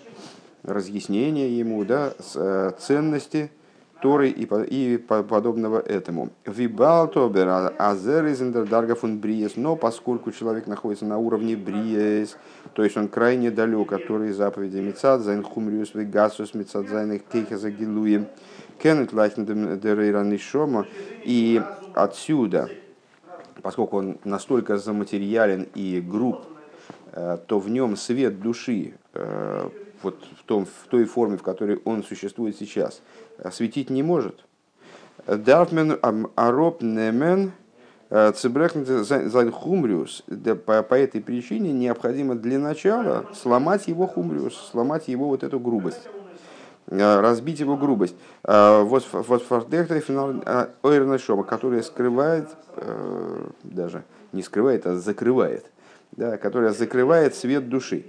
разъяснение 0.62 1.58
ему 1.58 1.84
да, 1.84 2.12
э, 2.34 2.70
ценности 2.78 3.50
Торы 4.00 4.30
и, 4.30 4.44
и 4.44 4.96
подобного 4.96 5.78
этому. 5.78 6.30
וויבאַלד 6.46 7.25
אָבער 7.25 7.74
אַז 7.78 8.07
ער 8.07 8.26
איז 8.26 8.38
דרגא 8.38 8.84
פון 8.84 9.18
בריות, 9.18 9.56
но 9.56 9.76
поскольку 9.76 10.32
человек 10.32 10.66
находится 10.66 11.04
на 11.04 11.18
уровне 11.18 11.54
בריות, 11.54 12.36
то 12.72 12.82
есть 12.82 12.96
он 12.96 13.08
крайне 13.08 13.50
далек 13.50 13.92
от 13.92 14.06
Торы 14.06 14.30
и 14.30 14.32
заповеди 14.32 14.78
Мецад, 14.78 15.20
зайн 15.20 15.42
хумриус 15.42 15.94
вегасус 15.94 16.54
Мецад 16.54 16.88
зайн 16.88 17.20
кейхаза 17.30 17.70
гилуем, 17.70 18.26
кеннет 18.82 19.12
лайхен 19.12 19.44
нишома, 20.30 20.86
и 21.24 21.60
отсюда, 21.94 22.70
поскольку 23.60 23.98
он 23.98 24.18
настолько 24.24 24.78
заматериален 24.78 25.68
и 25.74 26.00
груб, 26.00 26.46
э, 27.12 27.36
то 27.46 27.58
в 27.58 27.68
нем 27.68 27.96
свет 27.96 28.40
души 28.40 28.94
э, 29.12 29.68
вот 30.02 30.24
в, 30.38 30.44
том, 30.44 30.66
в 30.66 30.88
той 30.88 31.04
форме, 31.04 31.36
в 31.36 31.42
которой 31.42 31.80
он 31.84 32.02
существует 32.02 32.56
сейчас, 32.56 33.02
светить 33.50 33.90
не 33.90 34.02
может. 34.02 34.44
Дарфмен 35.26 35.98
ароб 36.34 36.82
немен 36.82 37.52
э, 38.08 38.32
хумриус. 39.50 40.24
По 40.66 40.94
этой 40.94 41.20
причине 41.20 41.72
необходимо 41.72 42.34
для 42.34 42.58
начала 42.58 43.26
сломать 43.34 43.88
его 43.88 44.06
хумриус, 44.06 44.70
сломать 44.70 45.08
его 45.08 45.28
вот 45.28 45.42
эту 45.42 45.60
грубость 45.60 46.08
э, 46.86 47.20
разбить 47.20 47.60
его 47.60 47.76
грубость. 47.76 48.16
Э, 48.44 48.82
вот 48.82 49.04
фордехтер 49.04 50.00
финал 50.00 50.34
Ойрна 50.82 51.18
которая 51.44 51.82
скрывает, 51.82 52.48
даже 53.62 54.04
не 54.32 54.42
скрывает, 54.42 54.86
а 54.86 54.96
закрывает, 54.96 55.66
да, 56.12 56.38
которая 56.38 56.72
закрывает 56.72 57.34
свет 57.34 57.68
души. 57.68 58.04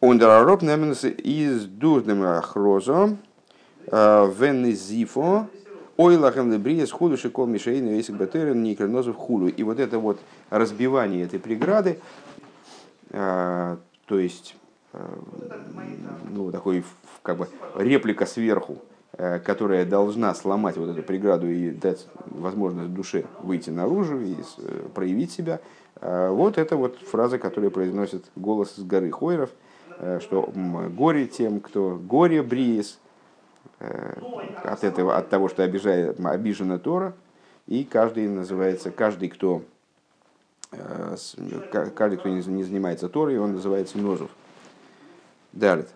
Ундерароб 0.00 0.62
неменс 0.62 1.04
из 1.04 1.64
дурным 1.64 2.22
ахрозо 2.22 3.16
венезифо 3.90 5.48
Ой, 5.98 6.16
лахем 6.16 6.52
лебриес 6.52 6.92
худу 6.92 7.16
шикол 7.16 7.46
мишейну 7.46 7.90
весик 7.90 8.14
бетерен 8.14 8.62
никренозов 8.62 9.16
хулу. 9.16 9.48
И 9.48 9.64
вот 9.64 9.80
это 9.80 9.98
вот 9.98 10.20
разбивание 10.48 11.24
этой 11.24 11.40
преграды, 11.40 11.98
то 13.10 13.78
есть 14.08 14.54
ну, 16.30 16.52
такой 16.52 16.84
как 17.22 17.38
бы 17.38 17.48
реплика 17.74 18.26
сверху, 18.26 18.78
которая 19.44 19.84
должна 19.84 20.32
сломать 20.36 20.76
вот 20.76 20.90
эту 20.90 21.02
преграду 21.02 21.48
и 21.50 21.70
дать 21.70 22.06
возможность 22.26 22.94
душе 22.94 23.24
выйти 23.42 23.70
наружу 23.70 24.20
и 24.20 24.36
проявить 24.94 25.32
себя. 25.32 25.58
Вот 26.00 26.58
это 26.58 26.76
вот 26.76 26.96
фраза, 26.98 27.40
которая 27.40 27.70
произносит 27.70 28.26
голос 28.36 28.76
с 28.76 28.84
горы 28.84 29.10
Хойров, 29.10 29.50
что 30.20 30.52
горе 30.96 31.26
тем, 31.26 31.60
кто 31.60 31.96
горе 31.96 32.42
бриес, 32.42 32.98
Э, 33.80 34.14
от 34.64 34.82
этого, 34.82 35.16
от 35.16 35.28
того, 35.28 35.48
что 35.48 35.62
обижает, 35.62 36.18
обижена 36.18 36.78
Тора, 36.78 37.14
и 37.68 37.84
каждый 37.84 38.26
называется, 38.26 38.90
каждый, 38.90 39.28
кто, 39.28 39.62
э, 40.72 41.16
каждый, 41.94 42.18
кто 42.18 42.28
не 42.28 42.62
занимается 42.64 43.08
Торой, 43.08 43.38
он 43.38 43.52
называется 43.52 43.98
Нозов. 43.98 44.30
Далее. 45.52 45.86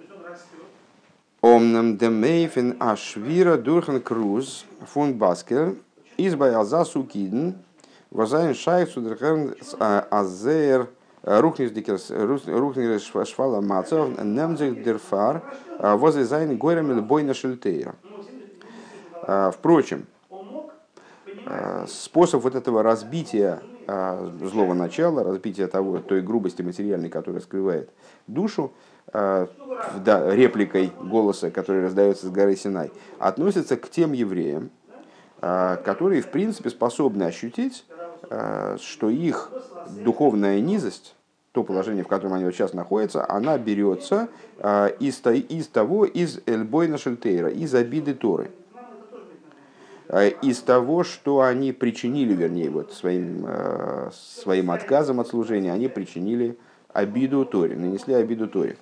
Омнам 1.40 1.97
демейфен 1.97 2.76
ашвира 2.78 3.56
дурхан 3.56 4.00
круз 4.00 4.64
фун 4.87 5.14
баскер 5.14 5.75
избаял 6.16 6.64
за 6.64 6.85
сукиден 6.85 7.56
возайн 8.12 8.54
шайх 8.54 8.90
судерхерн 8.90 9.56
а, 9.80 10.06
азер 10.09 10.88
רוחניות 11.23 11.73
שפל 13.28 13.61
המצב, 13.61 14.19
נעמט 14.23 14.52
זיך 14.52 14.83
דערפאר, 14.83 15.42
וואס 15.78 16.09
ער 16.09 16.25
איז 16.25 16.57
גורם 16.57 17.00
עלבונה 17.04 17.33
של 17.35 17.57
תורה. 17.57 17.95
Впрочем, 19.52 20.07
способ 21.87 22.43
вот 22.43 22.55
этого 22.55 22.83
разбития 22.83 23.62
злого 23.87 24.75
начала, 24.75 25.23
разбития 25.23 25.69
того, 25.69 25.99
той 25.99 26.23
грубости 26.23 26.62
материальной, 26.62 27.09
которая 27.09 27.41
скрывает 27.41 27.91
душу, 28.26 28.73
да, 29.12 30.35
репликой 30.35 30.93
голоса, 31.00 31.50
который 31.50 31.85
раздается 31.85 32.26
с 32.26 32.31
горы 32.31 32.57
Синай, 32.57 32.91
относится 33.19 33.76
к 33.76 33.88
тем 33.91 34.12
евреям, 34.12 34.71
которые, 35.41 36.23
в 36.23 36.31
принципе, 36.31 36.71
способны 36.71 37.25
ощутить 37.25 37.85
что 38.29 39.11
их 39.11 39.50
духовная 40.05 40.61
низость, 40.61 41.14
то 41.52 41.62
положение, 41.62 42.02
в 42.02 42.09
котором 42.09 42.35
они 42.35 42.50
сейчас 42.50 42.73
находятся, 42.73 43.29
она 43.29 43.59
берется 43.59 44.29
э, 44.59 44.91
из, 44.99 45.21
из 45.26 45.69
того, 45.69 46.07
из 46.07 46.41
Эльбойна 46.47 46.97
Шельтейра, 46.97 47.50
из 47.50 47.75
обиды 47.75 48.14
Торы. 48.14 48.50
Э, 50.09 50.31
из 50.41 50.61
того, 50.61 51.05
что 51.05 51.43
они 51.43 51.73
причинили, 51.73 52.33
вернее, 52.33 52.71
вот 52.71 52.93
своим, 52.93 53.47
своим 54.12 54.71
отказом 54.71 55.21
от 55.21 55.29
служения, 55.29 55.73
они 55.73 55.88
причинили 55.88 56.57
обиду 56.93 57.45
Торе, 57.45 57.76
нанесли 57.76 58.14
обиду 58.14 58.49
Торе. 58.49 58.76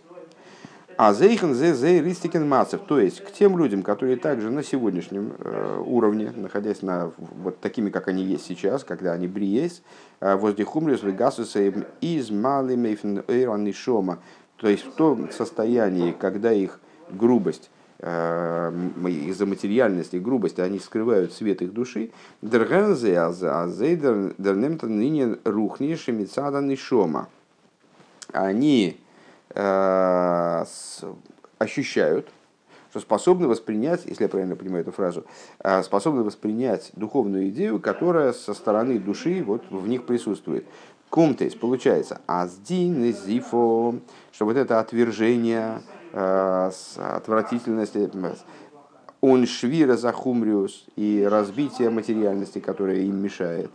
А 1.03 1.15
зейхен 1.15 1.55
зе 1.55 1.73
зе 1.73 2.03
ристикен 2.03 2.47
мацев, 2.47 2.83
то 2.87 3.01
есть 3.01 3.25
к 3.25 3.33
тем 3.33 3.57
людям, 3.57 3.83
которые 3.83 4.19
также 4.19 4.51
на 4.51 4.63
сегодняшнем 4.63 5.33
э, 5.39 5.83
уровне, 5.87 6.31
находясь 6.37 6.83
на 6.83 7.11
вот 7.17 7.59
такими, 7.59 7.89
как 7.89 8.09
они 8.09 8.23
есть 8.23 8.45
сейчас, 8.45 8.85
когда 8.85 9.15
они 9.15 9.27
бриес, 9.27 9.81
э, 10.21 10.37
возле 10.37 10.67
хумриус 10.67 11.03
вегасуса 11.03 11.73
из 12.03 12.31
мали 12.31 12.77
мейфен 12.77 13.25
шома, 13.73 14.19
то 14.59 14.69
есть 14.69 14.85
в 14.85 14.93
том 14.93 15.31
состоянии, 15.33 16.13
когда 16.13 16.53
их 16.53 16.79
грубость 17.09 17.71
э, 18.01 18.71
из-за 19.07 19.47
материальности, 19.47 20.17
грубости, 20.17 20.61
они 20.61 20.79
скрывают 20.79 21.33
свет 21.33 21.63
их 21.63 21.73
души. 21.73 22.11
Дергензе 22.43 23.19
азейдер 23.19 24.35
дернемтан 24.37 24.95
ныне 24.99 25.39
рухни 25.45 25.95
шемицада 25.95 26.61
нишома. 26.61 27.31
Они 28.35 28.99
Э, 28.99 29.10
ощущают, 31.59 32.31
что 32.91 33.01
способны 33.01 33.49
воспринять, 33.49 34.05
если 34.05 34.25
я 34.25 34.29
правильно 34.29 34.57
понимаю 34.57 34.83
эту 34.83 34.93
фразу, 34.93 35.25
э, 35.61 35.83
способны 35.83 36.23
воспринять 36.23 36.91
духовную 36.95 37.49
идею, 37.49 37.81
которая 37.81 38.33
со 38.33 38.53
стороны 38.53 38.99
души 38.99 39.43
вот 39.45 39.63
в 39.71 39.89
них 39.89 40.07
присутствует. 40.07 40.67
Кумтейс, 41.09 41.55
получается, 41.55 42.21
аздин 42.27 43.13
зифо, 43.13 43.95
что 44.33 44.45
вот 44.45 44.57
это 44.57 44.81
отвержение, 44.81 45.83
э, 46.13 46.71
отвратительность, 46.97 47.97
он 49.21 49.47
швира 49.47 49.97
захумриус 49.97 50.87
и 50.97 51.27
разбитие 51.29 51.91
материальности, 51.91 52.59
которое 52.59 53.03
им 53.03 53.23
мешает. 53.23 53.71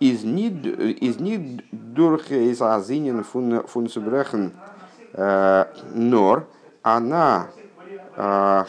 Из 0.00 0.24
них 0.24 1.62
дурхе 1.72 2.50
из 2.50 2.60
азинин 2.62 3.22
Э, 3.22 3.62
нор, 5.12 6.46
она, 6.82 7.48
э, 8.16 8.64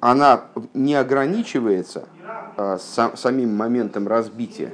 она 0.00 0.44
не 0.74 0.94
ограничивается 0.94 2.08
э, 2.56 2.78
самим 2.78 3.56
моментом 3.56 4.08
разбития, 4.08 4.72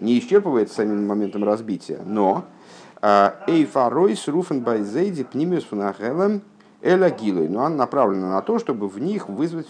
не 0.00 0.18
исчерпывается 0.18 0.76
самим 0.76 1.06
моментом 1.06 1.44
разбития, 1.44 2.00
но 2.04 2.44
Эйфарой 3.00 4.16
с 4.16 4.26
Руфен 4.26 4.62
Байзейди 4.62 5.24
Пнимиус 5.24 5.64
Фунахелем 5.64 6.42
Элагилой, 6.82 7.48
но 7.48 7.64
она 7.64 7.76
направлена 7.76 8.30
на 8.30 8.42
то, 8.42 8.58
чтобы 8.58 8.88
в 8.88 8.98
них 8.98 9.28
вызвать 9.28 9.68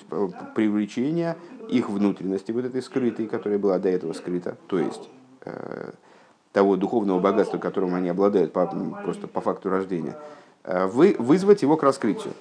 привлечение 0.54 1.36
их 1.68 1.90
внутренности, 1.90 2.52
вот 2.52 2.64
этой 2.64 2.82
скрытой, 2.82 3.26
которая 3.26 3.58
была 3.58 3.78
до 3.78 3.88
этого 3.88 4.12
скрыта, 4.12 4.56
то 4.68 4.78
есть 4.78 5.08
того 6.57 6.77
духовного 6.77 7.21
богатства, 7.21 7.59
которым 7.59 7.95
они 7.95 8.09
обладают 8.09 8.55
по, 8.55 8.64
просто 9.05 9.27
по 9.27 9.42
факту 9.42 9.69
рождения, 9.69 10.16
э, 10.64 10.87
вы, 10.87 11.14
вызвать 11.19 11.61
его 11.61 11.77
к 11.77 11.83
раскрытию. 11.83 12.33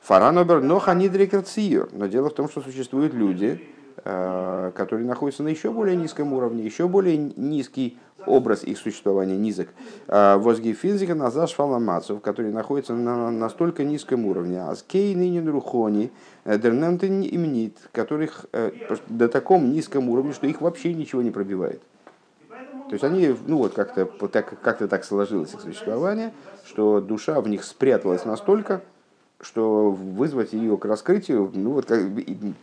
Фаранобер 0.00 0.62
ноханидрикациер. 0.62 1.90
Но 1.92 2.06
дело 2.06 2.30
в 2.30 2.32
том, 2.32 2.48
что 2.48 2.62
существуют 2.62 3.12
люди, 3.12 3.60
э, 4.02 4.72
которые 4.74 5.06
находятся 5.06 5.42
на 5.42 5.48
еще 5.48 5.70
более 5.70 5.96
низком 5.96 6.32
уровне, 6.32 6.64
еще 6.64 6.88
более 6.88 7.18
низкий 7.18 7.98
образ 8.24 8.64
их 8.64 8.78
существования 8.78 9.36
низок. 9.36 9.68
Э, 10.08 10.38
Возги 10.38 10.72
физика 10.72 11.14
назаш 11.14 11.52
фаламацов, 11.52 12.22
которые 12.22 12.54
находятся 12.54 12.94
на 12.94 13.30
настолько 13.30 13.84
низком 13.84 14.24
уровне. 14.24 14.62
Аскей 14.62 15.14
ныне 15.14 15.46
рухони, 15.46 16.10
дернемтен 16.46 17.20
имнит, 17.20 17.76
которых 17.92 18.46
до 19.08 19.28
таком 19.28 19.72
низком 19.72 20.08
уровне, 20.08 20.32
что 20.32 20.46
их 20.46 20.62
вообще 20.62 20.94
ничего 20.94 21.20
не 21.20 21.30
пробивает. 21.30 21.82
То 22.88 22.92
есть 22.92 23.04
они, 23.04 23.34
ну 23.46 23.58
вот 23.58 23.74
как-то 23.74 24.06
так, 24.28 24.60
как 24.60 24.78
так 24.88 25.04
сложилось 25.04 25.52
их 25.54 25.60
существование, 25.60 26.32
что 26.64 27.00
душа 27.00 27.40
в 27.40 27.48
них 27.48 27.64
спряталась 27.64 28.24
настолько, 28.24 28.82
что 29.40 29.90
вызвать 29.90 30.52
ее 30.52 30.78
к 30.78 30.84
раскрытию, 30.86 31.50
ну 31.52 31.72
вот 31.72 31.86
как, 31.86 32.00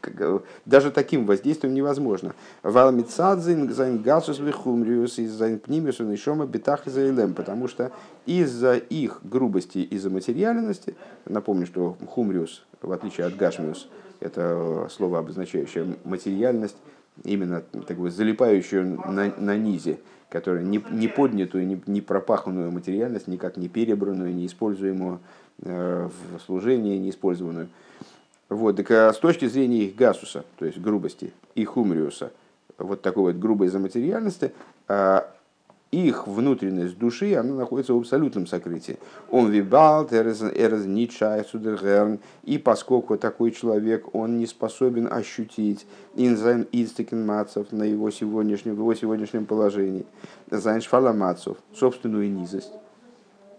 как, 0.01 0.43
даже 0.65 0.91
таким 0.91 1.25
воздействием 1.25 1.75
невозможно. 1.75 2.33
ווייל 2.63 3.23
מצד 3.23 3.71
זיין 3.71 4.01
גסות 4.01 4.39
וחומריות 4.39 5.19
איז 5.19 5.31
זיין 5.33 5.59
פנימיות 5.59 5.99
נשמה 6.19 6.45
בתכלית 6.45 6.81
ההעלם, 6.85 7.33
потому 7.33 7.67
что 7.67 7.91
из-за 8.25 8.75
их 8.75 9.19
грубости, 9.23 9.79
из-за 9.79 10.09
материальности, 10.09 10.95
напомню, 11.25 11.67
что 11.67 11.95
חומריות, 12.07 12.65
в 12.81 12.91
отличие 12.91 13.27
от 13.27 13.35
גשמיות, 13.35 13.87
это 14.19 14.87
слово, 14.89 15.19
обозначающее 15.19 15.95
материальность, 16.05 16.77
именно 17.23 17.61
такую 17.87 18.11
залипающую 18.11 19.01
на, 19.11 19.33
на 19.37 19.57
низе, 19.57 19.99
которая 20.29 20.63
не, 20.63 20.83
не 20.89 21.07
поднятую, 21.07 21.67
не, 21.67 21.81
не 21.85 22.01
пропаханную 22.01 22.71
материальность, 22.71 23.27
никак 23.27 23.57
не 23.57 23.69
перебранную, 23.69 24.33
не 24.33 24.45
э, 25.61 26.09
в 26.09 26.39
служении, 26.45 26.97
не 26.97 27.11
использованную. 27.11 27.69
Вот, 28.49 28.75
так 28.75 28.91
а 28.91 29.13
с 29.13 29.19
точки 29.19 29.47
зрения 29.47 29.85
их 29.85 29.95
гасуса, 29.95 30.43
то 30.57 30.65
есть 30.65 30.79
грубости, 30.79 31.33
и 31.55 31.65
хумриуса, 31.65 32.31
вот 32.77 33.01
такой 33.01 33.33
вот 33.33 33.41
грубой 33.41 33.67
заматериальности, 33.67 34.53
э, 34.87 35.21
их 35.93 36.27
внутренность 36.27 36.97
души, 36.97 37.35
она 37.35 37.53
находится 37.53 37.93
в 37.93 37.99
абсолютном 37.99 38.47
сокрытии. 38.47 38.97
און 39.29 39.51
וויבאלד, 39.51 40.11
ער 40.11 40.23
איז 40.23 40.41
ניט 40.85 41.45
שייך 41.45 41.71
צו 41.71 41.85
דערהערן, 41.85 42.19
и 42.43 42.57
поскольку 42.57 43.17
такой 43.17 43.51
человек, 43.51 44.15
он 44.15 44.37
не 44.37 44.47
способен 44.47 45.07
ощутить 45.11 45.85
אין 46.15 46.38
זיין 46.38 46.67
איצטיקן 46.71 47.25
מצב 47.25 47.71
на 47.71 47.83
его 47.83 48.09
сегодняшнем, 48.09 48.75
в 48.75 48.79
его 48.79 48.93
сегодняшнем 48.95 49.45
положении, 49.45 50.05
זיין 50.49 50.81
שפל 50.81 51.12
המצב, 51.12 51.57
собственную 51.75 52.31
низость, 52.31 52.71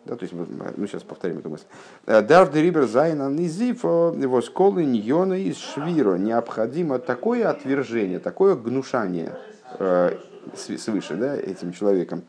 да, 0.04 0.16
то 0.16 0.24
есть, 0.24 0.34
ну, 0.34 0.86
сейчас 0.86 1.02
повторим 1.02 1.38
эту 1.38 1.48
мысль. 1.48 1.64
דעריבער 2.04 2.87
דארף 2.87 3.06
זיין 3.06 3.26
א 3.26 3.30
נזיפה, 3.30 4.42
וואס 4.42 4.66
כל 4.66 4.84
ענינה 4.84 5.34
איז 5.34 5.56
שבירה. 5.56 6.16
Необходимо 6.16 6.98
такое 6.98 7.48
отвержение, 7.48 8.18
такое 8.18 8.54
гнушание 8.54 9.34
э, 9.78 10.18
свыше 10.57 11.14
да, 11.14 11.37
этим 11.37 11.72
человеком, 11.72 12.22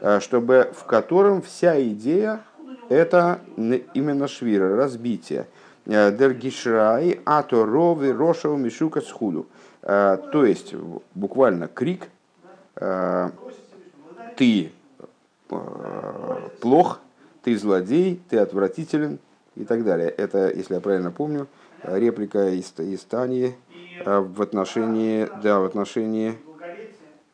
э, 0.00 0.20
чтобы 0.20 0.70
в 0.74 0.84
котором 0.84 1.42
вся 1.42 1.80
идея 1.82 2.40
это 2.88 3.40
именно 3.56 4.26
швира, 4.28 4.76
разбитие. 4.76 5.46
Дергишрай, 5.86 7.20
ато 7.24 7.64
рови 7.64 8.10
рошау 8.12 8.56
мишука 8.56 9.00
схуду. 9.00 9.46
То 9.80 10.44
есть, 10.44 10.74
буквально 11.14 11.68
крик, 11.68 12.08
ты 14.36 14.72
плох, 16.60 17.00
ты 17.42 17.56
злодей, 17.56 18.20
ты 18.28 18.38
отвратителен 18.38 19.18
и 19.56 19.64
так 19.64 19.84
далее. 19.84 20.10
Это, 20.10 20.50
если 20.50 20.74
я 20.74 20.80
правильно 20.80 21.10
помню, 21.10 21.46
реплика 21.82 22.50
из, 22.50 22.72
из 22.78 23.00
Тании 23.00 23.54
в 24.04 24.42
отношении, 24.42 25.28
да, 25.42 25.60
в 25.60 25.64
отношении 25.64 26.30
э, 26.32 26.49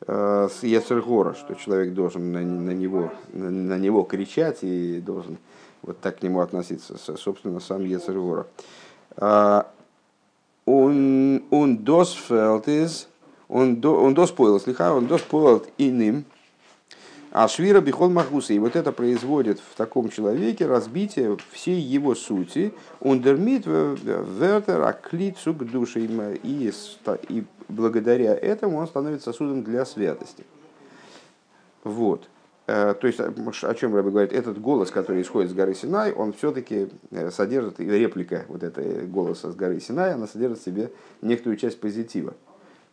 с 0.07 0.59
Ецергора, 0.63 1.33
что 1.33 1.53
человек 1.55 1.93
должен 1.93 2.31
на, 2.31 2.39
на, 2.39 2.71
него, 2.71 3.11
на, 3.33 3.49
на 3.49 3.77
него 3.77 4.03
кричать 4.03 4.59
и 4.61 5.01
должен 5.01 5.37
вот 5.81 5.99
так 5.99 6.19
к 6.19 6.23
нему 6.23 6.39
относиться, 6.39 6.95
собственно, 6.97 7.59
сам 7.59 7.83
Ецергора. 7.83 8.47
Он, 10.65 11.43
он 11.49 11.77
досфелт 11.77 12.67
из, 12.67 13.07
он 13.49 13.79
доспоил 13.79 14.59
иным, 15.77 16.25
а 17.37 17.47
швира 17.47 17.81
бихол 17.81 18.09
махуса. 18.09 18.53
И 18.53 18.57
вот 18.57 18.75
это 18.75 18.91
производит 18.91 19.59
в 19.59 19.75
таком 19.75 20.09
человеке 20.09 20.65
разбитие 20.65 21.37
всей 21.51 21.79
его 21.79 22.15
сути. 22.15 22.73
Ундермит 22.99 23.67
вертер 23.67 24.81
аклицу 24.81 25.53
к 25.53 25.63
душе. 25.63 25.99
И, 25.99 26.71
и 27.29 27.45
благодаря 27.69 28.33
этому 28.33 28.79
он 28.79 28.87
становится 28.87 29.31
сосудом 29.31 29.63
для 29.63 29.85
святости. 29.85 30.45
Вот. 31.83 32.27
Э, 32.65 32.95
то 32.99 33.05
есть, 33.05 33.19
о 33.19 33.73
чем 33.75 33.95
Раби 33.95 34.09
говорит, 34.09 34.33
этот 34.33 34.59
голос, 34.59 34.89
который 34.89 35.21
исходит 35.21 35.51
с 35.51 35.53
горы 35.53 35.75
Синай, 35.75 36.13
он 36.13 36.33
все-таки 36.33 36.89
э, 37.11 37.29
содержит, 37.29 37.79
реплика 37.79 38.45
вот 38.47 38.63
этой 38.63 39.05
голоса 39.05 39.51
с 39.51 39.55
горы 39.55 39.79
Синай, 39.79 40.15
она 40.15 40.25
содержит 40.25 40.57
в 40.57 40.65
себе 40.65 40.91
некоторую 41.21 41.57
часть 41.57 41.79
позитива. 41.79 42.33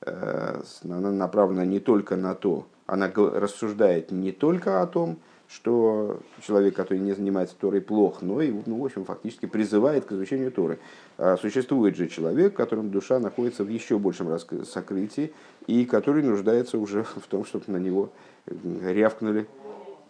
Э, 0.02 0.60
она 0.84 1.10
направлена 1.10 1.64
не 1.64 1.80
только 1.80 2.16
на 2.16 2.34
то, 2.34 2.66
она 2.86 3.10
рассуждает 3.14 4.10
не 4.10 4.32
только 4.32 4.82
о 4.82 4.86
том, 4.86 5.18
что 5.48 6.20
человек, 6.44 6.74
который 6.74 6.98
не 6.98 7.12
занимается 7.12 7.54
Торой, 7.58 7.80
плох, 7.80 8.22
но 8.22 8.40
и, 8.40 8.52
ну, 8.66 8.80
в 8.80 8.84
общем, 8.84 9.04
фактически 9.04 9.46
призывает 9.46 10.04
к 10.04 10.12
изучению 10.12 10.50
Торы. 10.50 10.78
А 11.18 11.36
существует 11.36 11.96
же 11.96 12.08
человек, 12.08 12.54
в 12.54 12.56
котором 12.56 12.90
душа 12.90 13.18
находится 13.18 13.62
в 13.62 13.68
еще 13.68 13.98
большем 13.98 14.36
сокрытии, 14.64 15.32
и 15.66 15.84
который 15.84 16.22
нуждается 16.22 16.78
уже 16.78 17.04
в 17.16 17.26
том, 17.28 17.44
чтобы 17.44 17.64
на 17.68 17.76
него 17.76 18.10
рявкнули 18.46 19.46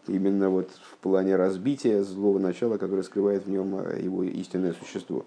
именно 0.07 0.51
вот 0.51 0.71
в 0.71 0.97
плане 0.99 1.37
разбития 1.37 2.03
злого 2.03 2.39
начала, 2.39 2.79
которое 2.79 3.03
скрывает 3.03 3.47
в 3.47 3.51
нем 3.51 3.79
э, 3.79 4.01
его 4.03 4.23
истинное 4.23 4.75
существо. 4.75 5.25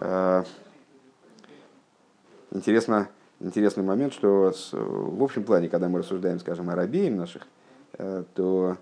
А, 0.00 0.44
интересно, 2.50 3.08
интересный 3.44 3.84
момент, 3.84 4.12
что 4.12 4.52
в 4.72 5.22
общем 5.22 5.44
плане, 5.44 5.68
когда 5.68 5.88
мы 5.88 6.00
рассуждаем, 6.00 6.38
скажем, 6.40 6.70
о 6.70 6.74
рабеям 6.74 7.16
наших, 7.16 7.46
э, 7.98 8.24
то 8.34 8.76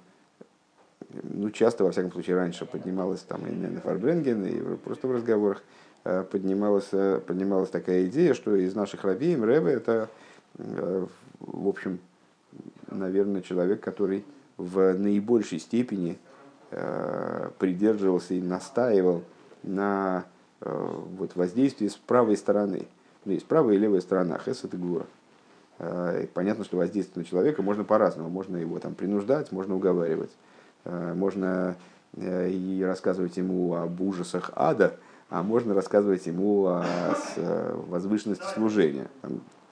ну, 1.22 1.51
часто, 1.51 1.85
во 1.85 1.90
всяком 1.90 2.12
случае, 2.12 2.37
раньше 2.37 2.64
поднималась 2.64 3.20
там 3.20 3.46
и 3.46 3.51
на 3.51 3.81
Фарбренген, 3.81 4.44
и 4.46 4.77
просто 4.77 5.09
в 5.09 5.12
разговорах 5.12 5.62
э, 6.05 6.25
поднималась, 6.31 6.90
поднималась 7.27 7.70
такая 7.70 8.07
идея, 8.07 8.35
что 8.35 8.57
из 8.57 8.75
наших 8.75 9.05
рабеем 9.05 9.44
Рэбе 9.44 9.72
это, 9.72 10.09
в 10.55 11.68
общем, 11.68 11.98
наверное, 12.90 13.42
человек, 13.42 13.81
который 13.81 14.25
в 14.57 14.94
наибольшей 14.94 15.59
степени 15.59 16.18
э, 16.70 17.51
придерживался 17.59 18.35
и 18.35 18.40
настаивал 18.40 19.22
на 19.62 20.25
э, 20.61 20.88
вот, 21.18 21.35
воздействии 21.37 21.88
с 21.88 21.96
правой 21.96 22.37
стороны. 22.37 22.87
Ну, 23.25 23.33
есть 23.33 23.47
правая 23.47 23.77
и 23.77 23.79
левая 23.79 24.01
сторона, 24.01 24.39
хесед 24.39 24.75
и 24.75 24.77
гура. 24.77 25.07
Э, 25.79 26.27
понятно, 26.35 26.65
что 26.65 26.77
воздействие 26.77 27.23
на 27.23 27.29
человека 27.29 27.63
можно 27.63 27.85
по-разному. 27.85 28.29
Можно 28.29 28.57
его 28.57 28.79
там 28.79 28.95
принуждать, 28.95 29.53
можно 29.53 29.77
уговаривать. 29.77 30.31
Можно 30.85 31.77
и 32.17 32.83
рассказывать 32.85 33.37
ему 33.37 33.77
об 33.77 34.01
ужасах 34.01 34.51
ада, 34.57 34.97
а 35.31 35.45
можно 35.45 35.75
рассказывать 35.75 36.27
ему 36.27 36.67
о 36.67 36.85
возвышенности 37.87 38.43
служения. 38.53 39.07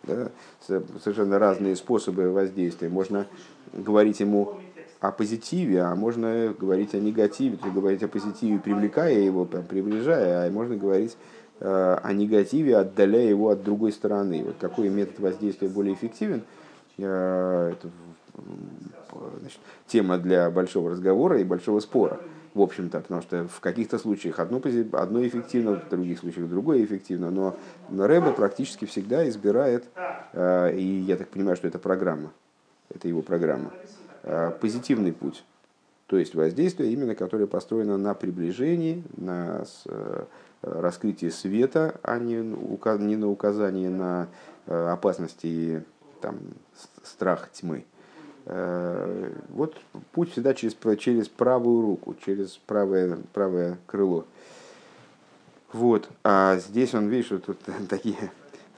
да, 0.05 0.31
совершенно 0.65 1.41
разные 1.41 1.75
способы 1.75 2.31
воздействия. 2.31 2.89
Можно 2.89 3.27
говорить 3.73 4.21
ему 4.21 4.61
о 5.01 5.13
позитиве, 5.13 5.83
а 5.83 5.95
можно 5.95 6.55
говорить 6.59 6.95
о 6.95 6.99
негативе, 6.99 7.57
то 7.57 7.65
есть 7.65 7.75
говорить 7.75 8.03
о 8.03 8.09
позитиве, 8.09 8.59
привлекая 8.59 9.19
его, 9.19 9.47
приближая, 9.47 10.47
а 10.47 10.51
можно 10.51 10.77
говорить 10.77 11.13
э, 11.13 11.17
о 11.61 12.13
негативе, 12.13 12.77
отдаляя 12.77 13.29
его 13.29 13.51
от 13.51 13.63
другой 13.63 13.93
стороны. 13.93 14.43
Вот 14.45 14.57
какой 14.61 14.89
метод 14.89 15.19
воздействия 15.21 15.69
более 15.69 15.95
эффективен, 15.95 16.43
э, 16.99 17.73
это 17.73 17.89
значит, 19.41 19.59
тема 19.87 20.19
для 20.19 20.51
большого 20.51 20.91
разговора 20.91 21.41
и 21.41 21.45
большого 21.45 21.81
спора. 21.81 22.21
В 22.55 22.63
общем-то, 22.63 23.01
потому 23.01 23.23
что 23.23 23.47
в 23.47 23.61
каких-то 23.61 23.99
случаях 23.99 24.41
одно, 24.41 24.61
одно 24.93 25.27
эффективно, 25.27 25.77
в 25.77 25.89
других 25.89 26.19
случаях 26.19 26.49
другое 26.49 26.85
эффективно, 26.85 27.31
но, 27.31 27.57
но 27.89 28.07
Рэба 28.07 28.33
практически 28.33 28.87
всегда 28.87 29.29
избирает, 29.29 29.85
э, 30.33 30.75
и 30.77 30.83
я 30.83 31.17
так 31.17 31.29
понимаю, 31.29 31.57
что 31.57 31.69
это 31.69 31.79
программа, 31.79 32.33
это 32.93 33.07
его 33.07 33.23
программа, 33.23 33.71
Э, 34.23 34.53
позитивный 34.61 35.13
путь. 35.13 35.45
То 36.07 36.19
есть 36.19 36.35
воздействие, 36.35 36.93
именно 36.93 37.15
которое 37.15 37.47
построено 37.47 37.97
на 37.97 38.15
приближении, 38.15 39.03
на 39.17 39.65
э, 40.63 40.81
раскрытии 40.81 41.29
света, 41.29 42.01
а 42.03 42.19
не, 42.19 42.37
не 42.37 43.17
на 43.17 43.29
указании 43.29 43.89
на 43.89 44.29
э, 44.67 44.89
опасности 44.89 45.47
и 45.47 45.81
там, 46.21 46.39
страх 47.03 47.51
тьмы. 47.53 47.85
Вот 49.51 49.77
путь 50.13 50.33
всегда 50.33 50.55
через, 50.55 50.75
через 50.99 51.29
правую 51.29 51.83
руку, 51.83 52.17
через 52.25 52.59
правое, 52.67 53.19
правое 53.33 53.79
крыло. 53.87 54.25
Вот. 55.73 56.09
А 56.25 56.57
здесь 56.57 56.95
он, 56.95 57.09
видишь, 57.09 57.31
вот 57.31 57.45
тут 57.45 57.59
такие 57.89 58.31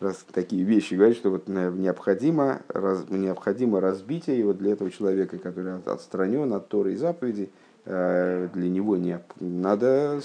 раз 0.03 0.25
такие 0.33 0.65
вещи 0.65 0.95
говорит, 0.95 1.17
что 1.17 1.31
вот 1.31 1.49
необходимо, 1.49 2.63
раз, 2.69 3.05
необходимо 3.09 3.81
разбитие 3.81 4.39
его 4.39 4.53
для 4.53 4.73
этого 4.73 4.91
человека, 4.91 5.39
который 5.39 5.77
отстранен 5.87 6.53
от 6.53 6.69
Торы 6.69 6.95
и 6.95 6.97
заповедей, 6.97 7.51
э, 7.85 8.49
для 8.53 8.69
него 8.69 8.97
не, 8.97 9.21
надо 9.41 10.21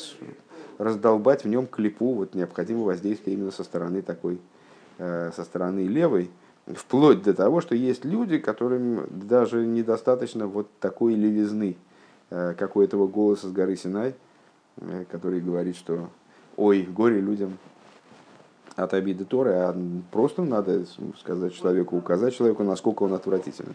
раздолбать 0.78 1.44
в 1.44 1.48
нем 1.48 1.68
клипу, 1.68 2.14
вот 2.14 2.36
необходимо 2.36 2.84
воздействие 2.84 3.36
именно 3.36 3.52
со 3.52 3.64
стороны 3.64 4.02
такой, 4.02 4.40
э, 4.98 5.32
со 5.36 5.44
стороны 5.44 5.82
левой, 5.82 6.30
вплоть 6.66 7.24
до 7.24 7.34
того, 7.34 7.62
что 7.62 7.76
есть 7.76 8.06
люди, 8.06 8.38
которым 8.38 9.08
даже 9.10 9.66
недостаточно 9.66 10.48
вот 10.48 10.68
такой 10.80 11.16
левизны, 11.16 11.78
э, 12.30 12.54
как 12.58 12.76
у 12.76 12.82
этого 12.82 13.08
голоса 13.08 13.48
с 13.48 13.52
горы 13.52 13.76
Синай, 13.76 14.16
который 15.10 15.42
говорит, 15.42 15.76
что 15.76 16.10
ой, 16.56 16.84
горе 16.84 17.20
людям, 17.20 17.58
от 18.78 18.94
обиды 18.94 19.26
Торы, 19.26 19.54
а 19.54 19.76
просто 20.12 20.44
надо 20.44 20.86
сказать 21.20 21.54
человеку, 21.54 21.98
указать 21.98 22.36
человеку, 22.36 22.64
насколько 22.64 23.04
он 23.04 23.14
отвратительный. 23.14 23.74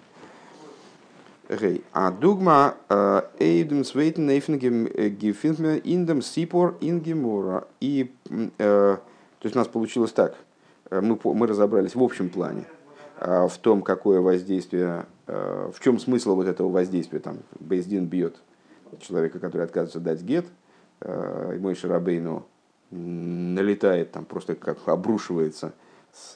Гей. 1.48 1.84
А 1.92 2.10
дугма 2.10 2.76
э, 2.88 3.22
эйдем 3.38 3.84
свейтен 3.84 4.30
эйфенгем 4.30 4.86
э, 4.86 5.08
гефинфме 5.08 5.78
индем 5.78 6.22
сипор 6.22 6.76
ингемора. 6.80 7.66
И, 7.80 8.14
э, 8.30 8.48
то 8.58 9.00
есть 9.42 9.56
у 9.56 9.58
нас 9.58 9.68
получилось 9.68 10.12
так, 10.12 10.36
мы, 10.90 11.18
мы 11.24 11.46
разобрались 11.46 11.94
в 11.94 12.02
общем 12.02 12.28
плане, 12.28 12.64
в 13.18 13.52
том, 13.60 13.82
какое 13.82 14.20
воздействие, 14.20 15.06
в 15.26 15.74
чем 15.80 15.98
смысл 15.98 16.34
вот 16.36 16.46
этого 16.46 16.70
воздействия. 16.70 17.18
Там 17.18 17.38
Бейздин 17.60 18.06
бьет 18.06 18.36
человека, 19.00 19.38
который 19.38 19.64
отказывается 19.64 20.00
дать 20.00 20.22
гет, 20.22 20.46
и 21.04 21.58
мой 21.58 21.74
Шарабейну 21.74 22.44
налетает, 22.90 24.12
там 24.12 24.26
просто 24.26 24.54
как 24.54 24.86
обрушивается 24.86 25.72
с, 26.12 26.34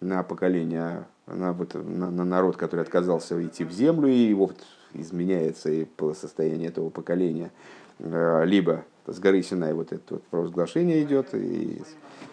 на 0.00 0.22
поколение, 0.22 1.06
на, 1.34 1.52
вот, 1.52 1.74
на, 1.74 2.10
на 2.10 2.24
народ, 2.24 2.56
который 2.56 2.80
отказался 2.80 3.42
идти 3.44 3.64
в 3.64 3.72
землю, 3.72 4.08
и 4.08 4.32
вот 4.34 4.56
изменяется 4.94 5.70
и 5.70 5.86
состояние 6.14 6.68
этого 6.68 6.90
поколения. 6.90 7.50
Э, 7.98 8.44
либо 8.44 8.84
с 9.06 9.18
горы 9.18 9.42
Синай 9.42 9.72
вот 9.72 9.92
это 9.92 10.14
вот 10.14 10.22
провозглашение 10.24 11.02
идет, 11.02 11.34
и 11.34 11.82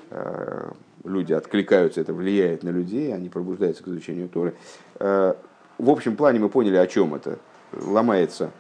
э, 0.10 0.72
люди 1.04 1.34
откликаются, 1.34 2.02
это 2.02 2.14
влияет 2.14 2.64
на 2.64 2.70
людей, 2.70 3.14
они 3.14 3.30
пробуждаются 3.30 3.84
к 3.84 3.88
изучению 3.88 4.30
Торы. 4.30 4.56
В 4.98 5.92
общем 5.92 6.16
плане 6.16 6.40
мы 6.40 6.50
поняли, 6.50 6.78
о 6.78 6.88
чем 6.88 7.14
это. 7.14 7.38
Ломается 7.72 8.52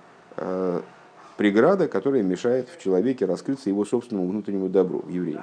преграда, 1.37 1.87
которая 1.87 2.23
мешает 2.23 2.67
в 2.67 2.81
человеке 2.81 3.25
раскрыться 3.25 3.69
его 3.69 3.85
собственному 3.85 4.27
внутреннему 4.27 4.69
добру, 4.69 4.99
в 4.99 5.09
евреи. 5.09 5.39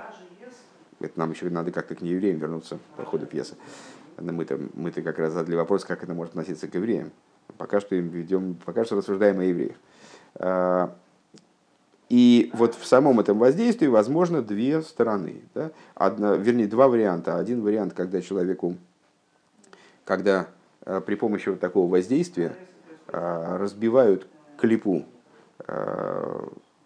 Это 1.01 1.19
нам 1.19 1.31
еще 1.31 1.49
надо 1.51 1.71
как-то 1.71 1.95
к 1.95 2.03
неевреям 2.03 2.39
вернуться 2.39 2.79
по 2.97 3.05
ходу 3.05 3.27
пьесы. 3.27 3.57
Мы-то, 4.19 4.59
мы-то 4.75 5.03
как 5.03 5.19
раз 5.19 5.33
задали 5.33 5.57
вопрос, 5.57 5.85
как 5.85 6.03
это 6.03 6.15
может 6.15 6.33
относиться 6.33 6.69
к 6.69 6.75
евреям. 6.75 7.11
Пока 7.59 7.81
что 7.81 7.95
им 7.95 8.09
ведем, 8.09 8.57
пока 8.65 8.85
что 8.85 8.97
рассуждаем 8.97 9.41
о 9.41 9.45
евреях. 9.45 9.77
А, 10.37 10.95
И 12.09 12.51
вот 12.55 12.75
в 12.75 12.85
самом 12.87 13.21
этом 13.21 13.39
воздействии 13.39 13.87
возможно 13.87 14.43
две 14.43 14.83
стороны. 14.83 15.43
Да? 15.55 15.71
Одна, 15.95 16.37
вернее, 16.37 16.67
два 16.67 16.89
варианта. 16.89 17.39
Один 17.39 17.63
вариант, 17.63 17.95
когда 17.95 18.21
человеку, 18.21 18.77
когда 20.05 20.47
э, 20.85 21.01
при 21.05 21.17
помощи 21.17 21.49
вот 21.49 21.61
такого 21.61 21.91
воздействия 21.91 22.55
э, 23.09 23.57
разбивают 23.59 24.27
клипу 24.59 25.05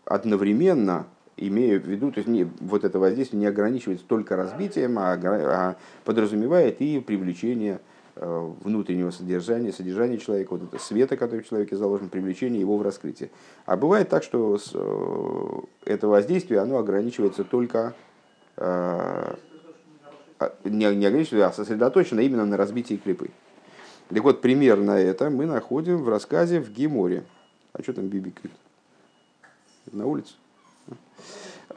одновременно, 0.04 1.06
имея 1.38 1.78
в 1.78 1.86
виду, 1.86 2.10
то 2.10 2.18
есть 2.18 2.28
не, 2.28 2.44
вот 2.60 2.84
это 2.84 2.98
воздействие 2.98 3.40
не 3.40 3.46
ограничивается 3.46 4.04
только 4.06 4.36
разбитием, 4.36 4.98
а, 4.98 5.18
а 5.22 5.76
подразумевает 6.04 6.80
и 6.80 7.00
привлечение 7.00 7.80
Э, 8.20 8.52
внутреннего 8.64 9.12
содержания, 9.12 9.72
содержания 9.72 10.18
человека, 10.18 10.50
вот 10.50 10.64
это 10.64 10.82
света, 10.82 11.16
который 11.16 11.42
в 11.42 11.48
человеке 11.48 11.76
заложен, 11.76 12.08
привлечение 12.08 12.58
его 12.58 12.76
в 12.76 12.82
раскрытие. 12.82 13.30
А 13.64 13.76
бывает 13.76 14.08
так, 14.08 14.24
что 14.24 14.58
э, 14.74 15.60
это 15.84 16.08
воздействие, 16.08 16.58
оно 16.58 16.78
ограничивается 16.78 17.44
только, 17.44 17.94
э, 18.56 18.64
а, 18.64 19.36
не, 20.64 20.96
не 20.96 21.06
ограничивается, 21.06 21.46
а 21.46 21.52
сосредоточено 21.52 22.18
именно 22.18 22.44
на 22.44 22.56
разбитии 22.56 22.96
клипы. 22.96 23.30
Так 24.08 24.24
вот, 24.24 24.40
пример 24.40 24.78
на 24.80 24.98
это 24.98 25.30
мы 25.30 25.46
находим 25.46 26.02
в 26.02 26.08
рассказе 26.08 26.60
в 26.60 26.72
Геморе. 26.72 27.22
А 27.72 27.84
что 27.84 27.92
там 27.92 28.08
бибикает? 28.08 28.50
На 29.92 30.06
улице? 30.06 30.34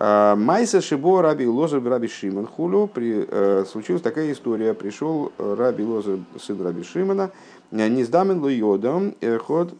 А, 0.03 0.35
Майса 0.35 0.81
Шибо 0.81 1.21
Раби 1.21 1.45
Лозер 1.45 1.83
Раби 1.83 2.07
Шимон 2.07 2.47
Хулю. 2.47 2.87
При, 2.87 3.25
э, 3.27 3.65
случилась 3.69 4.01
такая 4.01 4.31
история. 4.31 4.73
Пришел 4.73 5.31
э, 5.37 5.55
Раби 5.57 5.83
Лозер, 5.83 6.19
сын 6.39 6.61
Раби 6.61 6.83
Шимона, 6.83 7.31
э, 7.71 7.87
Низдамен 7.87 8.39
Луйодом, 8.39 9.15
ход 9.45 9.73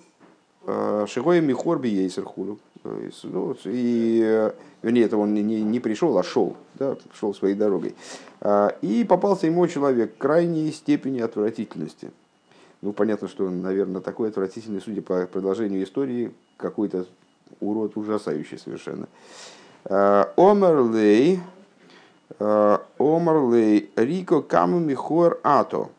Шигоя 1.07 1.41
Михор 1.41 1.79
Биейсер 1.79 2.23
Хулю. 2.23 2.59
Ну, 2.83 3.55
и, 3.65 4.51
вернее, 4.81 5.03
это 5.03 5.17
он 5.17 5.33
не, 5.33 5.61
не 5.61 5.79
пришел, 5.79 6.17
а 6.17 6.23
шел, 6.23 6.55
да, 6.75 6.95
шел 7.13 7.33
своей 7.33 7.55
дорогой. 7.55 7.95
А, 8.41 8.75
и 8.81 9.03
попался 9.03 9.45
ему 9.47 9.67
человек 9.67 10.17
крайней 10.17 10.71
степени 10.71 11.19
отвратительности. 11.19 12.11
Ну, 12.81 12.93
понятно, 12.93 13.27
что 13.27 13.45
он, 13.45 13.61
наверное, 13.61 14.01
такой 14.01 14.29
отвратительный, 14.29 14.81
судя 14.81 15.03
по 15.03 15.27
продолжению 15.27 15.83
истории, 15.83 16.31
какой-то 16.57 17.05
урод 17.59 17.97
ужасающий 17.97 18.57
совершенно. 18.57 19.07
Э, 19.85 20.25
Омерлей, 20.35 21.39
э, 22.39 22.77
Омерлей, 22.99 23.91
Рико 23.95 24.41
Каму 24.41 24.79
Михор 24.79 25.39
Ато. 25.43 25.89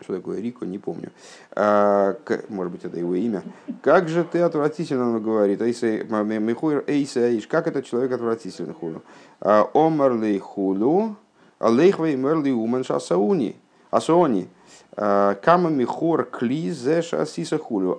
Что 0.00 0.16
такое 0.16 0.40
Рико, 0.40 0.64
не 0.66 0.78
помню. 0.78 1.10
Э, 1.56 2.14
может 2.48 2.72
быть, 2.72 2.84
это 2.84 2.98
его 2.98 3.14
имя. 3.14 3.42
Как 3.82 4.08
же 4.08 4.24
ты 4.24 4.40
отвратительно, 4.40 5.08
он 5.10 5.22
говорит. 5.22 5.60
Михор 5.60 6.84
Эйсаиш. 6.86 7.46
Как 7.46 7.66
этот 7.66 7.86
человек 7.86 8.12
отвратительный 8.12 8.74
хулу. 8.74 9.02
Омерлей 9.40 10.38
хулу. 10.38 11.16
Алейхвей 11.58 12.16
мерли 12.16 12.50
умен 12.50 12.84
шасауни. 12.84 13.56
Асони. 13.90 14.48
Кама 14.96 15.70
михор 15.70 16.24
кли 16.24 16.70
зеша 16.70 17.26
сиса 17.26 17.58
хулю. 17.58 17.98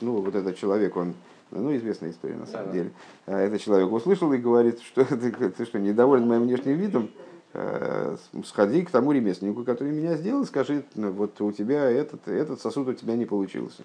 Ну, 0.00 0.20
вот 0.20 0.34
этот 0.34 0.56
человек, 0.56 0.96
он 0.96 1.14
ну, 1.52 1.76
известная 1.76 2.10
история 2.10 2.36
на 2.36 2.46
самом 2.46 2.66
да, 2.68 2.72
деле. 2.72 2.90
Да. 3.26 3.40
Этот 3.40 3.60
человек 3.60 3.92
услышал 3.92 4.32
и 4.32 4.38
говорит, 4.38 4.80
что 4.80 5.04
ты, 5.16 5.30
ты 5.30 5.64
что, 5.64 5.78
недоволен 5.78 6.26
моим 6.26 6.42
внешним 6.42 6.76
видом? 6.76 7.10
Э, 7.54 8.16
сходи 8.46 8.82
к 8.82 8.90
тому 8.90 9.12
ремесленнику, 9.12 9.62
который 9.64 9.92
меня 9.92 10.16
сделал, 10.16 10.46
скажи, 10.46 10.84
ну, 10.94 11.10
вот 11.10 11.38
у 11.42 11.52
тебя 11.52 11.90
этот, 11.90 12.26
этот 12.26 12.60
сосуд 12.60 12.88
у 12.88 12.94
тебя 12.94 13.14
не 13.14 13.26
получился. 13.26 13.82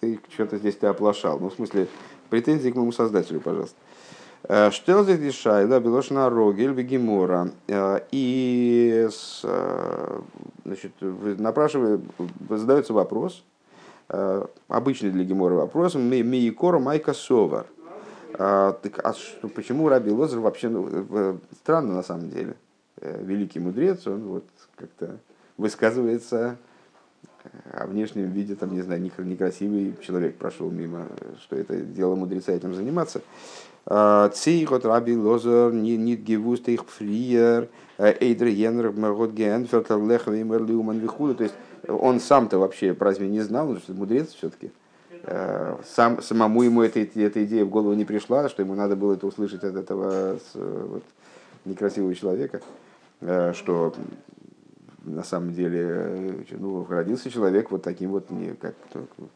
Ты 0.00 0.18
что-то 0.32 0.58
здесь 0.58 0.74
ты 0.74 0.88
оплошал. 0.88 1.38
Ну, 1.38 1.50
в 1.50 1.54
смысле, 1.54 1.86
претензии 2.30 2.70
к 2.70 2.74
моему 2.74 2.90
создателю, 2.90 3.40
пожалуйста. 3.40 3.76
Э, 4.44 4.70
Штелзик 4.70 5.20
дешайла, 5.20 5.80
белошна 5.80 6.30
рогель, 6.30 6.72
вегемора. 6.72 7.50
Э, 7.66 8.00
и 8.10 9.08
значит, 10.64 10.92
напрашивая, 11.00 12.00
задается 12.48 12.92
вопрос, 12.92 13.42
Э, 14.10 14.46
обычный 14.68 15.10
для 15.10 15.24
Гемора 15.24 15.54
вопрос, 15.54 15.94
Миикора 15.94 16.78
Майка 16.78 17.12
Совар. 17.12 17.66
А, 18.34 18.72
так, 18.72 19.00
а 19.04 19.14
почему 19.54 19.88
Раби 19.88 20.10
Лозер 20.10 20.40
вообще, 20.40 20.68
ну, 20.68 21.38
странно 21.60 21.94
на 21.94 22.02
самом 22.02 22.30
деле, 22.30 22.54
э, 23.00 23.22
великий 23.22 23.60
мудрец, 23.60 24.06
он 24.06 24.22
вот 24.24 24.44
как-то 24.76 25.18
высказывается 25.58 26.56
о 27.72 27.86
внешнем 27.86 28.30
виде, 28.30 28.54
там, 28.54 28.72
не 28.72 28.82
знаю, 28.82 29.02
некрасивый 29.02 29.94
человек 30.00 30.36
прошел 30.36 30.70
мимо, 30.70 31.06
что 31.40 31.56
это 31.56 31.76
дело 31.76 32.14
мудреца 32.14 32.52
этим 32.52 32.74
заниматься. 32.74 33.20
Цейхот 33.88 34.84
Раби 34.84 35.16
Лозер, 35.16 35.72
нит 35.72 36.20
гевуст 36.20 36.68
их 36.68 36.84
фриер, 36.86 37.68
эйдр 37.98 38.48
генер, 38.48 38.92
мгот 38.92 39.32
генферт, 39.32 39.90
лех 39.90 40.26
веймер 40.26 40.64
лиуман 40.64 40.98
вихуду. 40.98 41.34
То 41.34 41.44
есть 41.44 41.54
он 41.88 42.20
сам-то 42.20 42.58
вообще 42.58 42.94
разве 42.98 43.28
не 43.28 43.40
знал, 43.40 43.74
что 43.78 43.94
мудрец 43.94 44.34
все-таки? 44.34 44.70
Э, 45.24 45.76
сам, 45.84 46.22
самому 46.22 46.62
ему 46.62 46.82
эта, 46.82 47.00
эта 47.00 47.44
идея 47.44 47.64
в 47.64 47.70
голову 47.70 47.94
не 47.94 48.04
пришла, 48.04 48.48
что 48.48 48.62
ему 48.62 48.74
надо 48.74 48.96
было 48.96 49.14
это 49.14 49.26
услышать 49.26 49.64
от 49.64 49.74
этого 49.74 50.38
вот, 50.54 51.02
некрасивого 51.64 52.14
человека, 52.14 52.60
э, 53.20 53.52
что 53.54 53.94
на 55.08 55.24
самом 55.24 55.52
деле 55.52 55.80
э, 55.82 56.44
ну, 56.50 56.86
родился 56.88 57.30
человек 57.30 57.70
вот 57.70 57.82
таким 57.82 58.10
вот, 58.10 58.30
не, 58.30 58.54
как, 58.54 58.74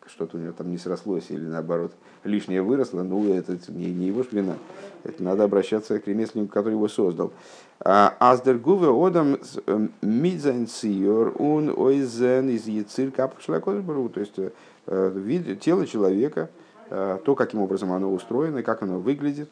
что-то 0.07 0.37
у 0.37 0.41
него 0.41 0.53
там 0.53 0.71
не 0.71 0.79
срослось 0.79 1.31
или 1.31 1.45
наоборот 1.45 1.93
лишнее 2.25 2.63
выросло, 2.63 3.03
ну 3.03 3.33
это 3.33 3.59
не, 3.69 3.87
не 3.93 4.07
его 4.07 4.25
вина, 4.31 4.57
это 5.05 5.23
надо 5.23 5.45
обращаться 5.45 5.99
к 5.99 6.07
ремесленнику, 6.07 6.53
который 6.53 6.75
его 6.75 6.89
создал. 6.89 7.33
А, 7.81 8.15
אז 8.21 8.36
דער 8.36 8.59
גוף 8.59 8.89
האדם, 8.89 9.93
מיט 10.03 10.31
זיין 10.31 10.69
ציור 10.69 11.35
און 11.39 11.73
אויסזען 11.77 12.49
איז 12.51 12.67
יציר 12.67 13.11
כפיו 13.11 13.46
של 13.46 13.67
הקב"ה, 13.67 14.09
то 14.09 14.21
есть 14.21 14.35
э, 14.39 15.13
вид, 15.15 15.61
тело 15.61 15.87
человека, 15.87 16.51
э, 16.91 17.19
то, 17.25 17.35
каким 17.35 17.61
образом 17.61 17.93
оно 17.93 18.13
устроено, 18.13 18.63
как 18.63 18.83
оно 18.83 18.99
выглядит, 18.99 19.51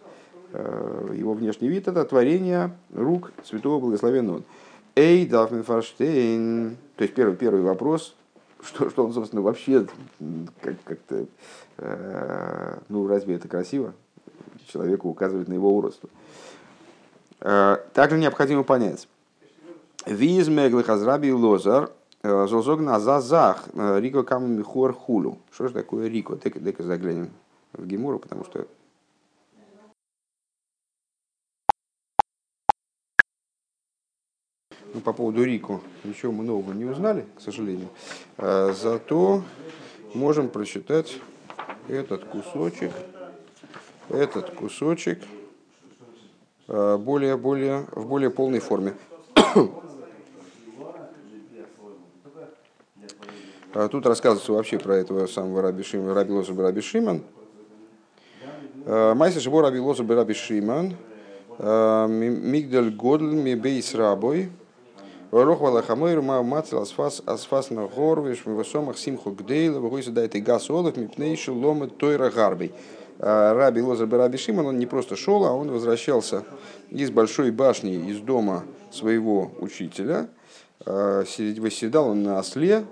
его 0.53 1.35
внешний 1.35 1.69
вид, 1.69 1.87
это 1.87 2.05
творение 2.05 2.73
рук 2.93 3.31
святого 3.45 3.79
благословенного. 3.79 4.43
Эй, 4.95 5.27
דארף 5.27 5.47
מען 5.47 5.63
פארשטיין. 5.63 6.77
То 6.97 7.05
есть 7.05 7.15
первый, 7.15 7.37
первый 7.37 7.63
вопрос, 7.63 8.15
что, 8.63 8.91
что 8.91 9.07
он, 9.07 9.13
собственно, 9.13 9.43
вообще 9.43 9.87
как, 10.61 10.75
как-то, 10.85 11.27
э, 11.79 12.79
ну, 12.89 13.07
разве 13.07 13.37
это 13.37 13.49
красиво? 13.49 13.95
Человеку 14.67 15.09
указывает 15.09 15.49
на 15.49 15.55
его 15.55 15.75
уродство. 15.75 16.09
Э, 17.41 17.79
также 17.95 18.19
необходимо 18.19 18.63
понять. 18.63 19.09
Виз 20.07 20.49
меглых 20.49 20.89
азраби 20.89 21.31
лозар 21.31 21.91
э, 22.23 22.47
зозог 22.49 22.81
на 22.81 22.99
зазах 23.01 23.69
э, 23.75 24.01
рико 24.01 24.23
каму 24.23 24.47
михуар 24.47 24.93
хулу. 24.93 25.39
Что 25.53 25.69
же 25.69 25.75
такое 25.75 26.09
рико? 26.09 26.37
Дека 26.37 26.83
заглянем 26.83 27.31
в 27.73 27.87
Гемуру, 27.87 28.19
потому 28.19 28.45
что 28.45 28.67
ну, 34.93 35.01
по 35.01 35.13
поводу 35.13 35.45
Рику 35.45 35.81
ничего 36.05 36.33
мы 36.33 36.45
нового 36.45 36.73
не 36.73 36.85
узнали, 36.85 37.25
к 37.37 37.41
сожалению. 37.41 37.89
А, 38.39 38.73
зато 38.73 39.43
можем 40.15 40.49
прочитать 40.49 41.19
этот 41.89 42.25
кусочек, 42.25 42.91
этот 44.09 44.51
кусочек 44.51 45.23
а, 46.67 46.99
более, 46.99 47.37
более, 47.37 47.87
в 47.93 48.07
более 48.07 48.31
полной 48.31 48.61
форме. 48.61 48.95
А 53.73 53.87
тут 53.87 54.05
рассказывается 54.05 54.53
вообще 54.53 54.81
про 54.81 54.97
этого 54.97 55.29
самого 55.29 55.63
Раби 55.63 55.85
Шимана, 55.85 56.13
Раби 56.13 56.33
Лоза 56.33 56.53
Раби 56.61 56.81
Шиман. 56.81 57.23
Майся 58.85 59.39
Шибор 59.39 59.63
Раби 59.63 59.79
Лоза 59.79 60.05
Раби 60.05 60.35
Шиман. 60.35 60.97
Мигдаль 61.61 62.91
Годль 62.91 63.33
Мебейс 63.33 63.95
Рабой. 63.95 64.51
Рох 65.33 65.61
валахамойр 65.61 66.23
ма 66.23 66.43
мацел 66.43 66.83
асфас 66.83 67.23
асфас 67.25 67.71
на 67.71 67.87
горвиш 67.87 68.45
в 68.45 68.51
высомах 68.51 68.99
симху 68.99 69.31
гдейла 69.31 69.79
выгойся 69.79 70.11
дает 70.11 70.35
и 70.35 70.41
газ 70.41 70.69
олов 70.71 70.97
мипнейши 70.97 71.53
ломы 71.53 71.87
тойра 71.87 72.31
гарбей. 72.31 72.73
А, 73.21 73.55
Раби 73.55 73.81
Лозер 73.81 74.09
Раби 74.11 74.39
Шимон, 74.39 74.67
он 74.67 74.79
не 74.81 74.87
просто 74.87 75.15
шел, 75.15 75.45
а 75.45 75.53
он 75.53 75.71
возвращался 75.71 76.43
из 76.89 77.13
большой 77.13 77.53
башни, 77.53 78.11
из 78.11 78.19
дома 78.19 78.65
своего 78.91 79.53
учителя. 79.61 80.29
А, 80.85 81.23
восседал 81.59 82.09
он 82.09 82.25
на 82.25 82.41
осле 82.41 82.85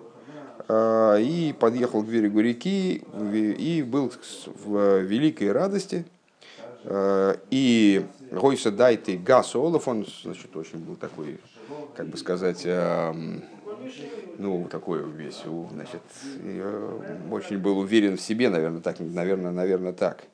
а, 0.69 1.17
и 1.17 1.53
подъехал 1.59 2.05
к 2.05 2.07
берегу 2.07 2.39
реки 2.39 3.03
и 3.33 3.83
был 3.83 4.13
в 4.65 5.01
великой 5.01 5.51
радости. 5.51 6.05
И 7.51 8.07
Гойса 8.31 8.71
Дайте 8.71 9.17
Гас 9.17 9.57
Олаф, 9.57 9.89
он 9.89 10.07
значит, 10.23 10.57
очень 10.57 10.79
был 10.79 10.95
такой 10.95 11.41
как 11.95 12.07
бы 12.07 12.17
сказать, 12.17 12.63
эм, 12.65 13.43
ну, 14.39 14.69
такой 14.71 15.03
весь, 15.11 15.43
значит, 15.73 16.03
очень 17.31 17.59
был 17.59 17.79
уверен 17.79 18.17
в 18.17 18.21
себе, 18.21 18.49
наверное, 18.49 18.81
так, 18.81 19.01
наверное, 19.01 19.51
наверное, 19.51 19.93
так. 19.93 20.25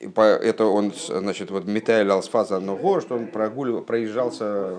это 0.00 0.64
он, 0.64 0.92
значит, 0.94 1.50
вот 1.50 1.66
Митаэль 1.66 2.10
Алсфаза 2.10 2.60
Ного, 2.60 3.00
что 3.00 3.16
он 3.16 3.26
прогуливал, 3.26 3.82
проезжался 3.82 4.76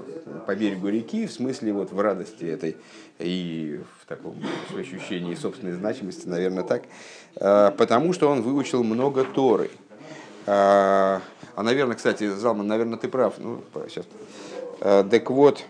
по 0.47 0.55
берегу 0.55 0.87
реки, 0.87 1.27
в 1.27 1.31
смысле 1.31 1.73
вот 1.73 1.91
в 1.91 1.99
радости 1.99 2.45
этой 2.45 2.77
и 3.19 3.81
в 4.01 4.05
таком 4.05 4.35
ощущении 4.77 5.35
собственной 5.35 5.73
значимости, 5.73 6.27
наверное, 6.27 6.63
так, 6.63 6.83
а, 7.35 7.71
потому 7.71 8.13
что 8.13 8.29
он 8.29 8.41
выучил 8.41 8.83
много 8.83 9.25
Торы. 9.25 9.69
А, 10.45 11.21
а 11.55 11.63
наверное, 11.63 11.95
кстати, 11.95 12.27
Залман, 12.27 12.67
наверное, 12.67 12.97
ты 12.97 13.07
прав. 13.07 13.35
Ну, 13.37 13.61
сейчас. 13.87 14.05
А, 14.81 15.03
так 15.03 15.29
вот, 15.29 15.63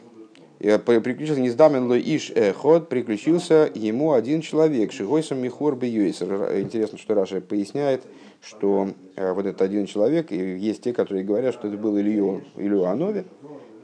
приключился 0.60 1.40
Низдамен 1.40 1.92
Иш 1.94 2.32
Эхот, 2.32 2.90
приключился 2.90 3.72
ему 3.74 4.14
один 4.14 4.42
человек, 4.42 4.92
Шигойсом 4.92 5.42
Михур 5.42 5.76
Бьюисер. 5.76 6.60
Интересно, 6.60 6.98
что 6.98 7.14
Раша 7.14 7.40
поясняет, 7.40 8.04
что 8.42 8.90
э, 9.16 9.32
вот 9.32 9.46
этот 9.46 9.62
один 9.62 9.86
человек, 9.86 10.32
и 10.32 10.58
есть 10.58 10.84
те, 10.84 10.94
которые 10.94 11.24
говорят, 11.24 11.54
что 11.54 11.68
это 11.68 11.78
был 11.78 11.98
Илью, 11.98 12.44
Илью 12.58 12.86
Анове, 12.86 13.26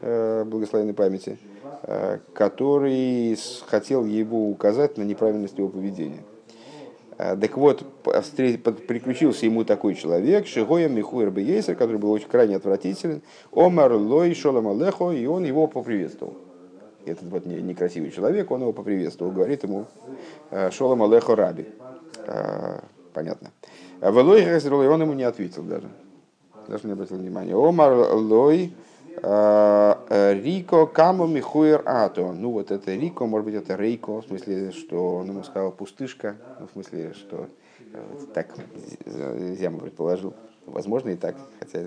э, 0.02 0.44
благословенной 0.46 0.94
памяти, 0.94 1.38
э, 1.84 2.20
который 2.34 3.38
хотел 3.68 4.06
его 4.06 4.50
указать 4.50 4.98
на 4.98 5.04
неправильность 5.04 5.58
его 5.58 5.70
поведения. 5.70 6.24
Так 7.18 7.58
вот, 7.58 7.86
приключился 8.04 9.46
ему 9.46 9.64
такой 9.64 9.96
человек, 9.96 10.48
Шигоя 10.48 10.90
Михуэр 10.90 11.32
Бейсер, 11.32 11.76
который 11.76 11.98
был 11.98 12.12
очень 12.12 12.28
крайне 12.28 12.58
отвратителен, 12.58 13.22
Омар 13.54 13.94
Лой 13.94 14.34
Шолом 14.34 14.68
Алехо, 14.68 15.12
и 15.12 15.26
он 15.26 15.46
его 15.46 15.68
поприветствовал. 15.68 16.34
Этот 17.06 17.24
вот 17.30 17.46
некрасивый 17.46 18.12
человек, 18.12 18.52
он 18.52 18.62
его 18.62 18.74
поприветствовал, 18.74 19.32
говорит 19.32 19.64
ему 19.64 19.86
Шолом 20.72 21.04
Алехо 21.04 21.36
Раби. 21.36 21.68
Понятно. 23.14 23.52
А 24.02 24.12
Велой 24.12 24.44
и 24.44 24.88
он 24.88 25.02
ему 25.02 25.14
не 25.14 25.24
ответил 25.24 25.64
даже. 25.64 25.88
Даже 26.68 26.86
не 26.86 26.94
обратил 26.94 27.18
внимания. 27.18 27.56
Омар 27.56 28.14
Лой 28.14 28.66
э, 28.66 28.70
Рико 29.18 30.88
Камо 30.88 31.26
Михуэр 31.26 31.84
Ато. 31.86 32.32
Ну 32.34 32.52
вот 32.52 32.72
это 32.72 32.94
Рико, 32.94 33.26
может 33.26 33.46
быть 33.46 33.56
это 33.56 33.76
Рейко, 33.76 34.22
в 34.22 34.26
смысле, 34.26 34.72
что 34.72 35.16
он 35.16 35.28
ему 35.28 35.44
сказал 35.44 35.72
пустышка, 35.72 36.36
ну, 36.60 36.68
в 36.68 36.72
смысле, 36.72 37.14
что 37.14 37.48
э, 37.94 38.04
так 38.34 38.54
Зяма 39.06 39.80
предположил. 39.80 40.34
Возможно 40.66 41.10
и 41.10 41.16
так, 41.16 41.36
хотя 41.60 41.86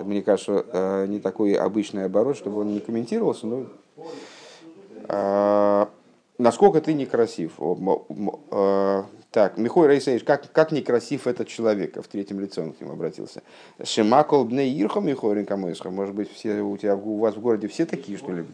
мне 0.00 0.22
кажется, 0.22 0.64
э, 0.72 1.06
не 1.08 1.18
такой 1.18 1.54
обычный 1.54 2.04
оборот, 2.04 2.36
чтобы 2.36 2.60
он 2.60 2.72
не 2.74 2.80
комментировался, 2.80 3.46
но 3.46 3.66
насколько 6.38 6.80
ты 6.80 6.94
некрасив. 6.94 7.58
Так, 9.32 9.56
Михой 9.56 9.88
Рейсейш, 9.88 10.24
как, 10.24 10.52
как 10.52 10.72
некрасив 10.72 11.26
этот 11.26 11.48
человек, 11.48 11.96
в 11.96 12.06
третьем 12.06 12.38
лице 12.38 12.60
он 12.60 12.74
к 12.74 12.80
нему 12.82 12.92
обратился. 12.92 13.42
Шимакол 13.82 14.44
бне 14.44 14.68
ирхо 14.68 15.00
Михой 15.00 15.46
может 15.86 16.14
быть, 16.14 16.30
все 16.30 16.60
у, 16.60 16.76
тебя, 16.76 16.96
у 16.96 17.18
вас 17.18 17.34
в 17.34 17.40
городе 17.40 17.66
все 17.66 17.86
такие, 17.86 18.18
что 18.18 18.30
ли, 18.30 18.44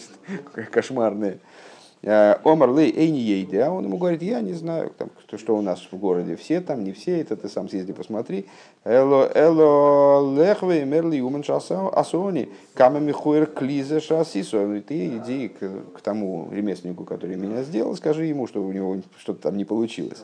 кошмарные. 0.72 1.38
Э, 2.02 2.36
Омар 2.44 2.72
Лей 2.72 2.92
Эйни 2.94 3.20
Ейди, 3.20 3.56
а 3.56 3.70
он 3.70 3.84
ему 3.84 3.96
говорит, 3.96 4.22
я 4.22 4.40
не 4.40 4.52
знаю, 4.52 4.92
там, 4.96 5.10
что, 5.26 5.38
что 5.38 5.56
у 5.56 5.62
нас 5.62 5.88
в 5.90 5.96
городе, 5.96 6.36
все 6.36 6.60
там, 6.60 6.84
не 6.84 6.92
все, 6.92 7.20
это 7.20 7.36
ты 7.36 7.48
сам 7.48 7.68
съезди 7.68 7.92
посмотри. 7.92 8.46
Эло, 8.84 9.28
эло, 9.34 10.36
лехве, 10.36 10.84
мерли, 10.84 11.20
умен 11.20 11.42
асони, 11.48 12.50
кама 12.74 13.00
михуэр 13.00 13.46
клизе 13.46 14.00
шасисо. 14.00 14.80
Ты 14.86 15.16
иди 15.16 15.48
к, 15.48 15.58
к 15.94 16.00
тому 16.02 16.48
ремесленнику, 16.52 17.04
который 17.04 17.36
меня 17.36 17.62
сделал, 17.62 17.96
скажи 17.96 18.26
ему, 18.26 18.46
что 18.46 18.62
у 18.62 18.72
него 18.72 18.98
что-то 19.18 19.42
там 19.42 19.56
не 19.56 19.64
получилось. 19.64 20.22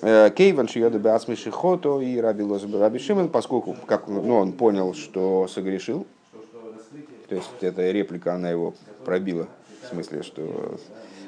Э, 0.00 0.30
Кейван 0.30 0.68
Шиода 0.68 0.98
Беасми 0.98 1.34
Шихото 1.34 2.00
и 2.00 2.18
Раби 2.18 2.44
Раби 2.78 2.98
Шимон, 2.98 3.28
поскольку 3.28 3.76
как, 3.84 4.08
ну, 4.08 4.36
он 4.36 4.52
понял, 4.52 4.94
что 4.94 5.48
согрешил, 5.48 6.06
то 7.28 7.34
есть 7.34 7.50
эта 7.60 7.90
реплика, 7.90 8.34
она 8.34 8.50
его 8.50 8.74
пробила 9.04 9.46
в 9.82 9.88
смысле, 9.88 10.22
что 10.22 10.78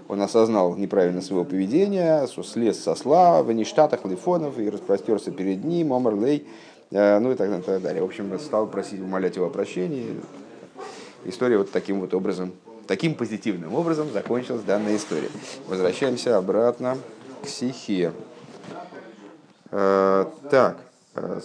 он 0.09 0.21
осознал 0.21 0.77
неправильно 0.77 1.23
своего 1.23 1.45
поведения, 1.45 2.27
слез 2.27 2.79
со 2.79 2.95
славы, 2.95 3.55
не 3.55 3.65
штатах 3.65 4.05
лифонов 4.05 4.59
и 4.59 4.69
распростерся 4.69 5.31
перед 5.31 5.65
ним, 5.65 5.93
омар 5.93 6.15
лей, 6.17 6.47
э, 6.91 7.19
ну 7.19 7.33
и 7.33 7.35
так, 7.35 7.49
далее, 7.49 7.65
так 7.65 7.83
далее. 7.83 8.03
В 8.03 8.07
общем, 8.07 8.39
стал 8.39 8.67
просить, 8.67 9.01
умолять 9.01 9.37
его 9.37 9.47
о 9.47 9.51
прощении. 9.51 10.21
История 11.25 11.59
вот 11.59 11.71
таким 11.71 12.01
вот 12.01 12.15
образом, 12.15 12.53
таким 12.87 13.15
позитивным 13.15 13.75
образом 13.75 14.13
закончилась 14.13 14.63
данная 14.63 14.97
история. 14.97 15.31
Возвращаемся 15.69 16.37
обратно 16.37 16.99
к 17.43 17.47
Сихе. 17.47 18.13
Э, 19.71 20.27
так, 20.51 20.79
э, 21.15 21.41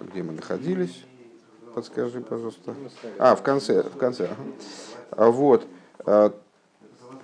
где 0.00 0.22
мы 0.22 0.32
находились? 0.32 1.04
Подскажи, 1.74 2.20
пожалуйста. 2.20 2.74
А, 3.18 3.36
в 3.36 3.42
конце, 3.42 3.82
в 3.82 3.96
конце. 3.96 4.28
Ага. 5.10 5.30
Вот. 5.30 5.66
А, 6.04 6.32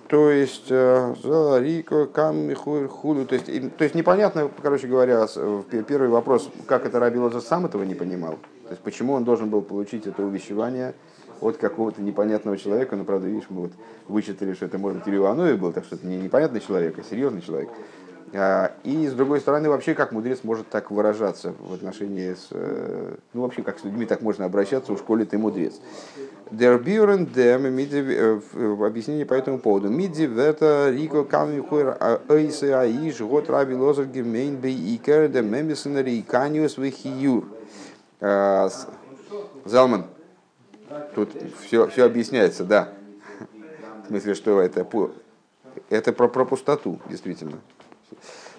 то 0.07 0.31
есть, 0.31 0.67
э, 0.69 1.15
Рико, 1.59 2.05
Кам, 2.05 2.53
Худу. 2.55 3.25
То 3.25 3.35
есть, 3.35 3.45
то 3.77 3.83
есть 3.83 3.93
непонятно, 3.93 4.49
короче 4.61 4.87
говоря, 4.87 5.27
первый 5.87 6.07
вопрос, 6.07 6.49
как 6.65 6.85
это 6.85 6.99
Раби 6.99 7.19
Лоза 7.19 7.41
сам 7.41 7.65
этого 7.65 7.83
не 7.83 7.95
понимал. 7.95 8.37
То 8.63 8.71
есть, 8.71 8.81
почему 8.81 9.13
он 9.13 9.25
должен 9.25 9.49
был 9.49 9.61
получить 9.61 10.07
это 10.07 10.23
увещевание 10.23 10.93
от 11.41 11.57
какого-то 11.57 12.01
непонятного 12.01 12.57
человека. 12.57 12.95
Ну, 12.95 13.03
правда, 13.03 13.27
видишь, 13.27 13.47
мы 13.49 13.63
вот 13.63 13.71
вычитали, 14.07 14.53
что 14.53 14.65
это, 14.65 14.77
может 14.77 14.99
быть, 14.99 15.07
Илья 15.07 15.57
был, 15.57 15.73
так 15.73 15.83
что 15.85 15.95
это 15.95 16.07
не 16.07 16.17
непонятный 16.17 16.61
человек, 16.61 16.97
а 16.97 17.03
серьезный 17.03 17.41
человек. 17.41 17.69
А, 18.33 18.73
и, 18.83 19.07
с 19.07 19.13
другой 19.13 19.39
стороны, 19.39 19.69
вообще, 19.69 19.93
как 19.93 20.11
мудрец 20.11 20.39
может 20.43 20.67
так 20.67 20.91
выражаться 20.91 21.53
в 21.59 21.73
отношении 21.73 22.33
с... 22.33 22.49
Э, 22.51 23.15
ну, 23.33 23.43
вообще, 23.43 23.63
как 23.63 23.79
с 23.79 23.85
людьми 23.85 24.05
так 24.05 24.21
можно 24.21 24.43
обращаться, 24.43 24.91
у 24.91 24.97
школе 24.97 25.23
ты 25.23 25.37
мудрец. 25.37 25.79
Dem, 26.51 28.41
э, 28.53 28.85
объяснение 28.85 29.25
по 29.25 29.33
этому 29.33 29.59
поводу. 29.59 29.89
Миди 29.89 30.23
вета 30.23 30.89
рико 30.89 31.23
ками 31.23 31.61
хуэр 31.61 31.97
эйсе 32.27 32.75
аиш 32.75 33.21
год 33.21 33.49
раби 33.49 33.75
лозер 33.75 34.05
гемейн 34.05 34.57
бей 34.57 34.75
икер 34.95 35.29
де 35.29 35.41
мемисен 35.41 35.97
рейканиус 35.97 36.77
вихиюр. 36.77 37.45
А, 38.19 38.69
Залман, 39.63 40.05
тут 41.15 41.29
все, 41.61 41.87
все 41.87 42.03
объясняется, 42.03 42.65
да. 42.65 42.89
В 44.03 44.07
смысле, 44.07 44.33
что 44.33 44.59
это, 44.59 44.85
это 45.89 46.11
про, 46.11 46.27
про 46.27 46.43
пустоту, 46.43 46.99
действительно. 47.09 47.59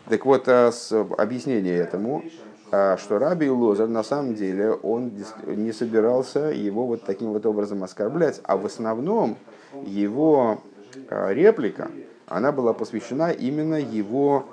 Так 0.08 0.24
вот, 0.24 0.48
а, 0.48 0.70
объяснение 1.18 1.76
этому, 1.76 2.24
а, 2.70 2.96
что 2.96 3.18
Раби 3.18 3.48
Лозер 3.50 3.88
на 3.88 4.02
самом 4.02 4.34
деле 4.34 4.72
он 4.72 5.12
не 5.46 5.72
собирался 5.72 6.46
его 6.46 6.86
вот 6.86 7.02
таким 7.02 7.32
вот 7.32 7.44
образом 7.46 7.84
оскорблять, 7.84 8.40
а 8.44 8.56
в 8.56 8.66
основном 8.66 9.36
его 9.84 10.62
а, 11.10 11.30
реплика, 11.32 11.90
она 12.26 12.52
была 12.52 12.72
посвящена 12.72 13.30
именно 13.30 13.76
его 13.76 14.46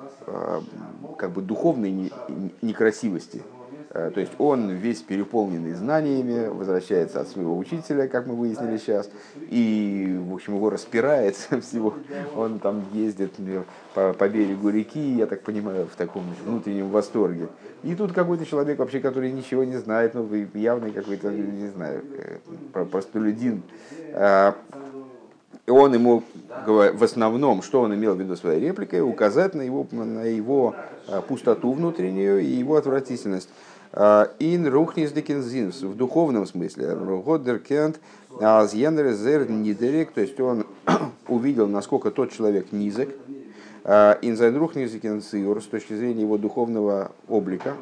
как 1.17 1.31
бы 1.31 1.43
духовной 1.43 2.11
некрасивости, 2.63 3.43
то 3.95 4.19
есть 4.19 4.33
он 4.39 4.71
весь 4.71 4.99
переполненный 5.01 5.71
знаниями, 5.71 6.47
возвращается 6.47 7.21
от 7.21 7.29
своего 7.29 7.57
учителя, 7.57 8.09
как 8.09 8.27
мы 8.27 8.35
выяснили 8.35 8.75
сейчас, 8.77 9.09
и, 9.49 10.19
в 10.19 10.33
общем, 10.33 10.55
его 10.55 10.69
распирает 10.69 11.35
всего. 11.61 11.93
Он 12.35 12.59
там 12.59 12.83
ездит 12.91 13.31
э, 13.37 13.63
по, 13.93 14.11
по 14.11 14.27
берегу 14.27 14.67
реки, 14.67 14.99
я 14.99 15.27
так 15.27 15.43
понимаю, 15.43 15.87
в 15.87 15.95
таком 15.95 16.23
внутреннем 16.45 16.89
восторге. 16.89 17.47
И 17.83 17.95
тут 17.95 18.11
какой-то 18.11 18.45
человек 18.45 18.79
вообще, 18.79 18.99
который 18.99 19.31
ничего 19.31 19.63
не 19.63 19.77
знает, 19.77 20.13
ну, 20.13 20.27
явный 20.53 20.91
какой-то, 20.91 21.31
не 21.31 21.69
знаю, 21.69 22.03
э, 22.73 22.85
простолюдин, 22.85 23.63
и 25.65 25.71
он 25.71 25.93
ему 25.95 26.21
в 26.67 27.03
основном, 27.03 27.63
что 27.63 27.81
он 27.81 27.95
имел 27.95 28.13
в 28.13 28.19
виду 28.19 28.35
своей 28.35 28.59
репликой, 28.59 29.01
указать 29.01 29.55
на 29.55 29.63
его, 29.63 29.87
на 29.91 30.23
его 30.23 30.75
пустоту 31.27 31.71
внутреннюю 31.71 32.41
и 32.41 32.45
его 32.45 32.75
отвратительность. 32.75 33.49
אין 33.95 34.67
רוחניות'דיקן 34.67 35.13
זין, 35.13 35.81
в 35.81 35.95
духовном 35.95 36.45
смысле. 36.45 36.95
האט 36.95 37.59
דערקענט 37.59 37.99
אז 38.41 38.56
יענער 38.56 38.92
איז 38.92 39.13
זייער 39.13 39.49
נידעריק, 39.49 40.11
то 40.11 40.19
есть 40.19 40.37
он 40.41 40.65
увидел, 41.29 41.67
насколько 41.67 42.11
тот 42.11 42.31
человек 42.31 42.73
низок. 42.73 43.09
אין 43.85 44.16
זיין 44.16 44.57
רוחניות'דיקן 44.57 44.91
ציור, 44.91 45.61
с 45.61 45.65
точки 45.65 45.93
зрения 45.93 46.23
его 46.23 46.37
духовного 46.37 47.11
облика. 47.29 47.75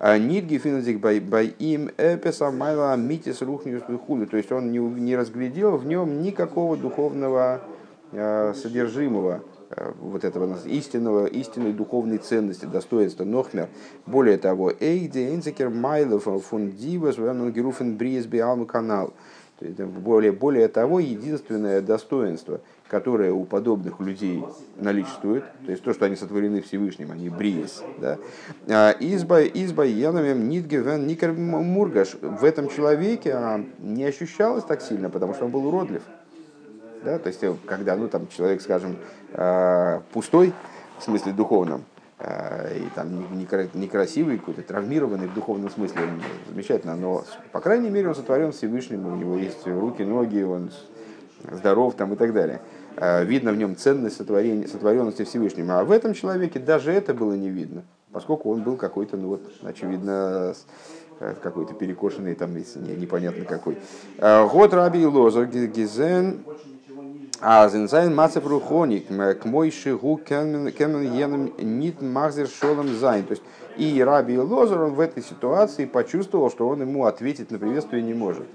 ניט 0.00 0.58
געפינענדיק 0.58 1.00
ביי 1.00 1.46
אים 1.58 1.90
עפעס 1.96 2.52
א 2.52 2.60
מעלה 2.60 2.94
אמיתית 2.96 3.42
רוחנית 3.42 3.82
וכולי. 4.06 4.26
То 4.26 4.36
есть 4.36 4.52
он 4.52 4.70
не, 4.70 4.78
не 4.78 5.16
разглядел 5.16 5.78
в 5.78 5.86
нем 5.86 6.22
никакого 6.22 6.76
духовного 6.76 7.60
содержимого, 8.12 9.42
Э, 9.42 9.55
вот 10.00 10.24
этого 10.24 10.56
истинного, 10.66 11.26
истинной 11.26 11.72
духовной 11.72 12.18
ценности, 12.18 12.66
достоинства 12.66 13.24
Нохмер. 13.24 13.68
Более 14.06 14.38
того, 14.38 14.72
Эйди 14.78 15.34
Энзекер 15.34 15.70
Майлов 15.70 16.24
Фундивас 16.24 17.16
Геруфен 17.16 17.96
Бриесби 17.96 18.42
канал. 18.66 19.12
Более, 19.60 20.32
более 20.32 20.68
того, 20.68 21.00
единственное 21.00 21.80
достоинство 21.80 22.60
которая 22.88 23.32
у 23.32 23.44
подобных 23.44 24.00
людей 24.00 24.44
наличествует, 24.76 25.44
то 25.64 25.70
есть 25.70 25.82
то, 25.82 25.92
что 25.92 26.06
они 26.06 26.16
сотворены 26.16 26.60
Всевышним, 26.62 27.10
они 27.10 27.28
бриес, 27.28 27.82
да, 27.98 28.18
а, 28.68 28.96
изба, 29.00 29.42
изба 29.42 29.84
янамем 29.84 30.48
нитгевен 30.48 31.06
никер 31.06 31.32
мургаш, 31.32 32.16
в 32.20 32.44
этом 32.44 32.68
человеке 32.68 33.32
а, 33.34 33.64
не 33.78 34.04
ощущалось 34.04 34.64
так 34.64 34.82
сильно, 34.82 35.10
потому 35.10 35.34
что 35.34 35.46
он 35.46 35.50
был 35.50 35.66
уродлив. 35.66 36.02
Да? 37.04 37.20
То 37.20 37.28
есть, 37.28 37.42
э, 37.44 37.54
когда 37.66 37.94
ну, 37.94 38.08
там, 38.08 38.26
человек, 38.26 38.60
скажем, 38.60 38.96
пустой, 40.12 40.52
в 40.98 41.02
смысле 41.02 41.32
духовном, 41.32 41.84
и 42.18 42.88
там 42.94 43.38
некрасивый, 43.38 44.38
какой-то 44.38 44.62
травмированный 44.62 45.26
в 45.26 45.34
духовном 45.34 45.68
смысле, 45.70 46.00
замечательно, 46.48 46.96
но, 46.96 47.24
по 47.52 47.60
крайней 47.60 47.90
мере, 47.90 48.08
он 48.08 48.14
сотворен 48.14 48.52
Всевышним, 48.52 49.06
у 49.06 49.16
него 49.16 49.36
есть 49.36 49.66
руки, 49.66 50.02
ноги, 50.02 50.42
он 50.42 50.70
здоров 51.52 51.94
там 51.94 52.14
и 52.14 52.16
так 52.16 52.32
далее. 52.32 52.60
Э, 52.96 53.24
видно 53.24 53.52
в 53.52 53.56
нем 53.56 53.76
ценность 53.76 54.16
сотворения, 54.16 54.66
сотворенности 54.66 55.24
Всевышним. 55.24 55.70
А 55.70 55.84
в 55.84 55.90
этом 55.90 56.14
человеке 56.14 56.58
даже 56.58 56.92
это 56.92 57.12
было 57.12 57.34
не 57.34 57.50
видно, 57.50 57.84
поскольку 58.10 58.50
он 58.50 58.62
был 58.62 58.76
какой-то, 58.76 59.16
ну 59.16 59.28
вот, 59.28 59.42
очевидно, 59.62 60.54
э, 61.20 61.34
какой-то 61.42 61.74
перекошенный, 61.74 62.34
там, 62.34 62.54
непонятно 62.54 63.44
какой. 63.44 63.76
Э, 64.18 64.46
האט 64.48 64.72
רבי 64.72 65.04
אלעזר 65.04 65.46
געזען 65.46 67.68
אז 67.68 67.78
אין 67.78 67.94
זיין 67.94 68.14
מצב 68.14 68.46
רוחני 68.46 69.08
כמו 69.08 69.70
שהוא 69.70 70.16
קען 70.16 70.42
מען 70.42 70.68
יענעם 71.12 71.52
ניט 71.58 72.00
מחזיר 72.00 72.48
שלום 72.48 72.88
זיין. 72.88 73.24
То 73.24 73.32
есть 73.32 73.42
и 73.76 74.02
Раби 74.02 74.38
Лозер 74.38 74.80
он 74.80 74.94
в 74.94 75.00
этой 75.00 75.22
ситуации 75.22 75.84
почувствовал, 75.84 76.50
что 76.50 76.68
он 76.68 76.80
ему 76.80 77.04
ответить 77.04 77.50
на 77.50 77.58
приветствие 77.58 78.02
не 78.02 78.14
может. 78.14 78.46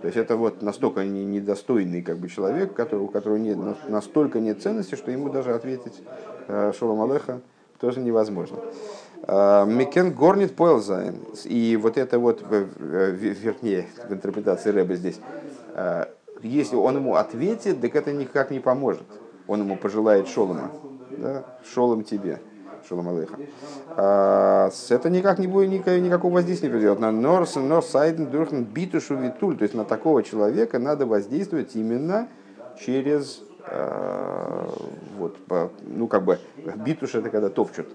То 0.00 0.08
есть 0.08 0.16
это 0.18 0.36
вот 0.36 0.62
настолько 0.62 1.04
недостойный 1.04 2.02
как 2.02 2.18
бы, 2.18 2.28
человек, 2.28 2.74
который, 2.74 3.02
у 3.02 3.06
которого 3.06 3.36
нет, 3.36 3.56
настолько 3.88 4.40
нет 4.40 4.60
ценности, 4.60 4.96
что 4.96 5.12
ему 5.12 5.28
даже 5.28 5.54
ответить 5.54 6.02
э, 6.48 6.72
שלום 6.76 7.02
עליכם 7.02 7.40
тоже 7.78 8.00
невозможно. 8.00 8.58
Э, 9.22 9.64
מ'קען 9.64 10.12
גארניט 10.12 10.56
פועל 10.56 10.84
זיין. 10.84 11.20
И 11.44 11.78
вот 11.80 11.98
это 11.98 12.18
вот, 12.18 12.42
э, 12.50 12.66
вернее, 13.12 13.86
в 14.08 14.12
интерпретации 14.12 14.70
Рэба 14.70 14.96
здесь, 14.96 15.20
если 16.42 16.76
он 16.76 16.96
ему 16.96 17.16
ответит, 17.16 17.80
так 17.80 17.94
это 17.94 18.12
никак 18.12 18.50
не 18.50 18.60
поможет. 18.60 19.04
Он 19.46 19.60
ему 19.60 19.76
пожелает 19.76 20.28
шолома. 20.28 20.70
Да? 21.10 21.44
Шолом 21.74 22.04
тебе. 22.04 22.40
Шолом 22.88 23.08
Алейха. 23.08 23.36
А, 23.90 24.70
это 24.88 25.10
никак 25.10 25.38
не 25.38 25.46
будет 25.46 25.70
никакого 25.70 26.34
воздействия 26.34 26.68
не 26.68 26.72
произведет. 26.72 26.98
На 26.98 27.12
Норс, 27.12 27.54
Норс, 27.54 27.86
Сайден, 27.88 28.26
Дурхен, 28.26 28.64
Битушу, 28.64 29.14
Витуль. 29.16 29.56
То 29.56 29.62
есть 29.62 29.74
на 29.74 29.84
такого 29.84 30.22
человека 30.22 30.78
надо 30.78 31.06
воздействовать 31.06 31.76
именно 31.76 32.28
через 32.80 33.42
а, 33.64 34.68
вот, 35.18 35.36
ну 35.82 36.08
как 36.08 36.24
бы 36.24 36.38
битуш 36.84 37.14
это 37.14 37.30
когда 37.30 37.48
топчут. 37.48 37.88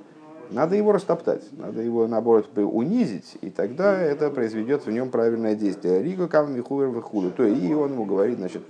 Надо 0.49 0.75
его 0.75 0.93
растоптать, 0.93 1.43
надо 1.51 1.81
его, 1.81 2.07
наоборот, 2.07 2.47
унизить, 2.55 3.37
и 3.41 3.49
тогда 3.49 4.01
это 4.01 4.29
произведет 4.29 4.85
в 4.85 4.91
нем 4.91 5.09
правильное 5.09 5.55
действие. 5.55 6.01
Рига 6.01 6.27
кам 6.27 6.55
михувер 6.55 6.87
выхуду. 6.87 7.31
То 7.31 7.43
и 7.43 7.73
он 7.73 7.91
ему 7.91 8.05
говорит, 8.05 8.37
значит, 8.37 8.61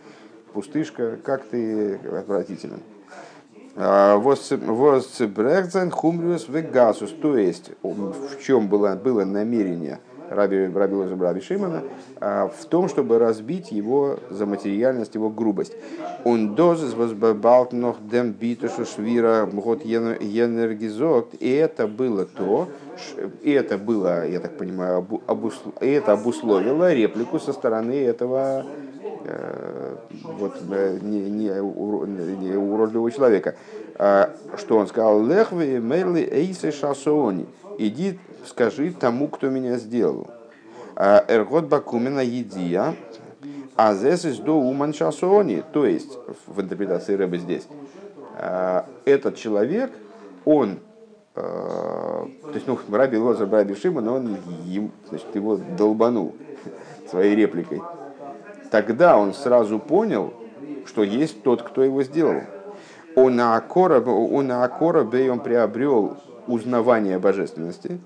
пустышка, 0.54 1.18
как 1.24 1.46
ты 1.46 1.96
отвратителен. 1.96 2.80
Возцебрехзен 3.76 5.92
хумриус 5.92 6.50
вегасус. 6.50 7.14
То 7.22 7.38
есть, 7.38 7.72
в 7.84 8.42
чем 8.42 8.70
было, 8.70 8.96
было 8.96 9.24
намерение 9.24 10.00
Раби, 10.30 10.68
Раби 10.68 10.96
Раби 11.20 11.42
Шимона, 11.42 11.84
а, 12.20 12.48
в 12.48 12.66
том, 12.66 12.90
чтобы 12.90 13.20
разбить 13.20 13.72
его 13.72 14.20
за 14.30 14.46
материальность, 14.46 15.16
его 15.16 15.30
грубость. 15.30 15.76
Он 16.24 16.56
дозис 16.56 16.94
возбабалт 16.94 17.74
нох 17.74 17.98
швира 18.86 19.48
мгот 19.52 19.86
енергизот. 19.86 21.34
И 21.40 21.50
это 21.50 21.88
было 21.88 22.26
то, 22.26 22.68
и 23.42 23.52
это 23.52 23.78
было, 23.78 24.28
я 24.28 24.40
так 24.40 24.58
понимаю, 24.58 25.06
обусло, 25.28 25.74
это 25.80 26.14
обусловило 26.14 26.94
реплику 26.94 27.40
со 27.40 27.54
стороны 27.54 27.94
этого 27.94 28.66
Э, 29.30 29.77
вот, 30.24 30.58
э, 30.70 31.00
не, 31.02 31.30
не, 31.30 31.50
не 31.50 32.56
уродливого 32.56 33.12
человека. 33.12 33.56
А, 33.96 34.34
что 34.58 34.78
он 34.78 34.88
сказал? 34.88 35.24
Лехве 35.24 35.80
мерли 35.80 36.22
эйсе 36.22 36.72
шасоони. 36.72 37.48
Иди, 37.78 38.20
скажи 38.46 38.92
тому, 38.92 39.28
кто 39.28 39.50
меня 39.50 39.78
сделал. 39.78 40.28
А, 40.96 41.24
Эргот 41.28 41.66
бакумина 41.66 42.20
едия. 42.20 42.96
А 43.76 43.94
здесь 43.94 44.38
до 44.40 44.54
уман 44.54 44.94
шасоони. 44.94 45.64
То 45.72 45.86
есть, 45.86 46.18
в 46.48 46.60
интерпретации 46.62 47.16
Рэба 47.16 47.38
здесь, 47.38 47.68
а, 48.36 48.86
этот 49.06 49.36
человек, 49.36 49.92
он 50.46 50.80
то 51.36 52.52
есть, 52.56 52.66
ну, 52.66 52.80
Раби 52.90 53.16
Лозер, 53.16 53.48
Раби 53.48 53.76
Шимон, 53.76 54.08
он 54.08 54.38
значит, 55.08 55.36
его 55.36 55.58
долбанул 55.78 56.34
своей 57.12 57.36
репликой 57.36 57.80
тогда 58.72 59.18
он 59.18 59.34
сразу 59.34 59.80
понял, 59.80 60.34
что 60.86 61.04
есть 61.04 61.44
тот, 61.44 61.64
кто 61.64 61.84
его 61.84 62.04
сделал. 62.04 62.42
Он 63.16 63.40
Акора, 63.40 64.00
он 64.02 64.52
Акора 64.52 65.04
он 65.04 65.40
приобрел 65.40 66.18
узнавание 66.48 67.20
божественности, 67.20 68.00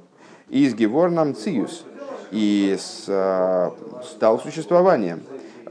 из 0.50 0.74
Геворнам 0.74 1.36
Циус, 1.36 1.86
и 2.32 2.78
а, 3.08 3.74
стал 4.04 4.40
существованием. 4.40 5.22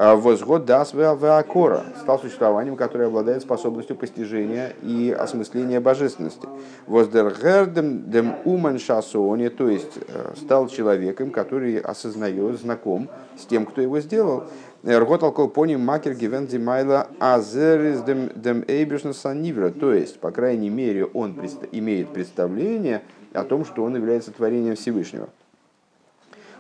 А, 0.03 0.17
возгод 0.17 0.65
дас 0.65 0.95
акора 0.95 1.85
стал 2.01 2.19
существованием, 2.19 2.75
которое 2.75 3.09
обладает 3.09 3.43
способностью 3.43 3.97
постижения 3.97 4.73
и 4.81 5.11
осмысления 5.11 5.79
божественности. 5.79 6.49
Воздергердем 6.87 8.11
дем 8.11 8.37
умен 8.47 8.79
шасоне, 8.79 9.51
то 9.51 9.69
есть 9.69 9.99
э, 10.09 10.33
стал 10.39 10.69
человеком, 10.69 11.31
который 11.31 11.77
осознает, 11.79 12.59
знаком 12.59 13.11
с 13.39 13.45
тем, 13.45 13.67
кто 13.67 13.83
его 13.83 14.01
сделал. 14.01 14.45
Рготал 14.85 15.33
колпони 15.33 15.77
макер 15.77 16.15
гивен 16.15 16.47
димайла 16.47 17.09
азерис 17.19 18.01
дем 18.01 18.65
эйбишна 18.67 19.13
санивра. 19.13 19.69
То 19.69 19.93
есть, 19.93 20.19
по 20.19 20.31
крайней 20.31 20.71
мере, 20.71 21.05
он 21.05 21.39
имеет 21.73 22.09
представление 22.09 23.03
о 23.35 23.45
том, 23.45 23.67
что 23.67 23.85
он 23.85 23.97
является 23.97 24.33
творением 24.33 24.77
Всевышнего. 24.77 25.29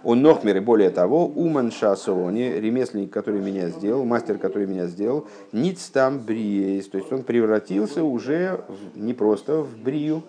Он 0.02 0.22
нохмер, 0.22 0.56
и 0.56 0.60
более 0.60 0.90
того, 0.90 1.26
уман 1.26 1.70
шасони, 1.70 2.54
ремесленник, 2.58 3.12
который 3.12 3.40
меня 3.40 3.68
сделал, 3.68 4.04
мастер, 4.04 4.38
который 4.38 4.66
меня 4.66 4.86
сделал, 4.86 5.26
ниц 5.52 5.90
там 5.90 6.18
бриес, 6.18 6.88
то 6.88 6.98
есть 6.98 7.12
он 7.12 7.22
превратился 7.22 8.02
уже 8.02 8.64
не 8.94 9.12
просто 9.12 9.62
в 9.62 9.76
брию, 9.76 10.22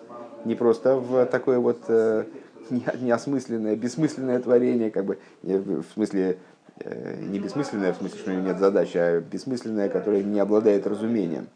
не 0.44 0.54
просто 0.54 0.96
в 0.96 1.24
такое 1.26 1.58
вот 1.58 1.84
э, 1.88 2.24
неосмысленное, 3.00 3.76
бессмысленное 3.76 4.40
творение, 4.40 4.90
как 4.90 5.06
бы, 5.06 5.18
в 5.42 5.84
смысле 5.94 6.38
Э, 6.80 7.16
не 7.20 7.38
бессмысленная, 7.38 7.92
в 7.92 7.96
смысле, 7.96 8.18
что 8.18 8.30
у 8.30 8.34
него 8.34 8.46
нет 8.46 8.58
задачи, 8.58 8.96
а 8.96 9.20
бессмысленная, 9.20 9.88
которая 9.88 10.22
не 10.22 10.40
обладает 10.40 10.86
разумением. 10.86 11.48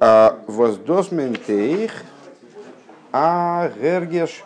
А 0.00 0.38
Воздосментейх, 0.46 1.92
а 3.12 3.70
гергеш 3.80 4.44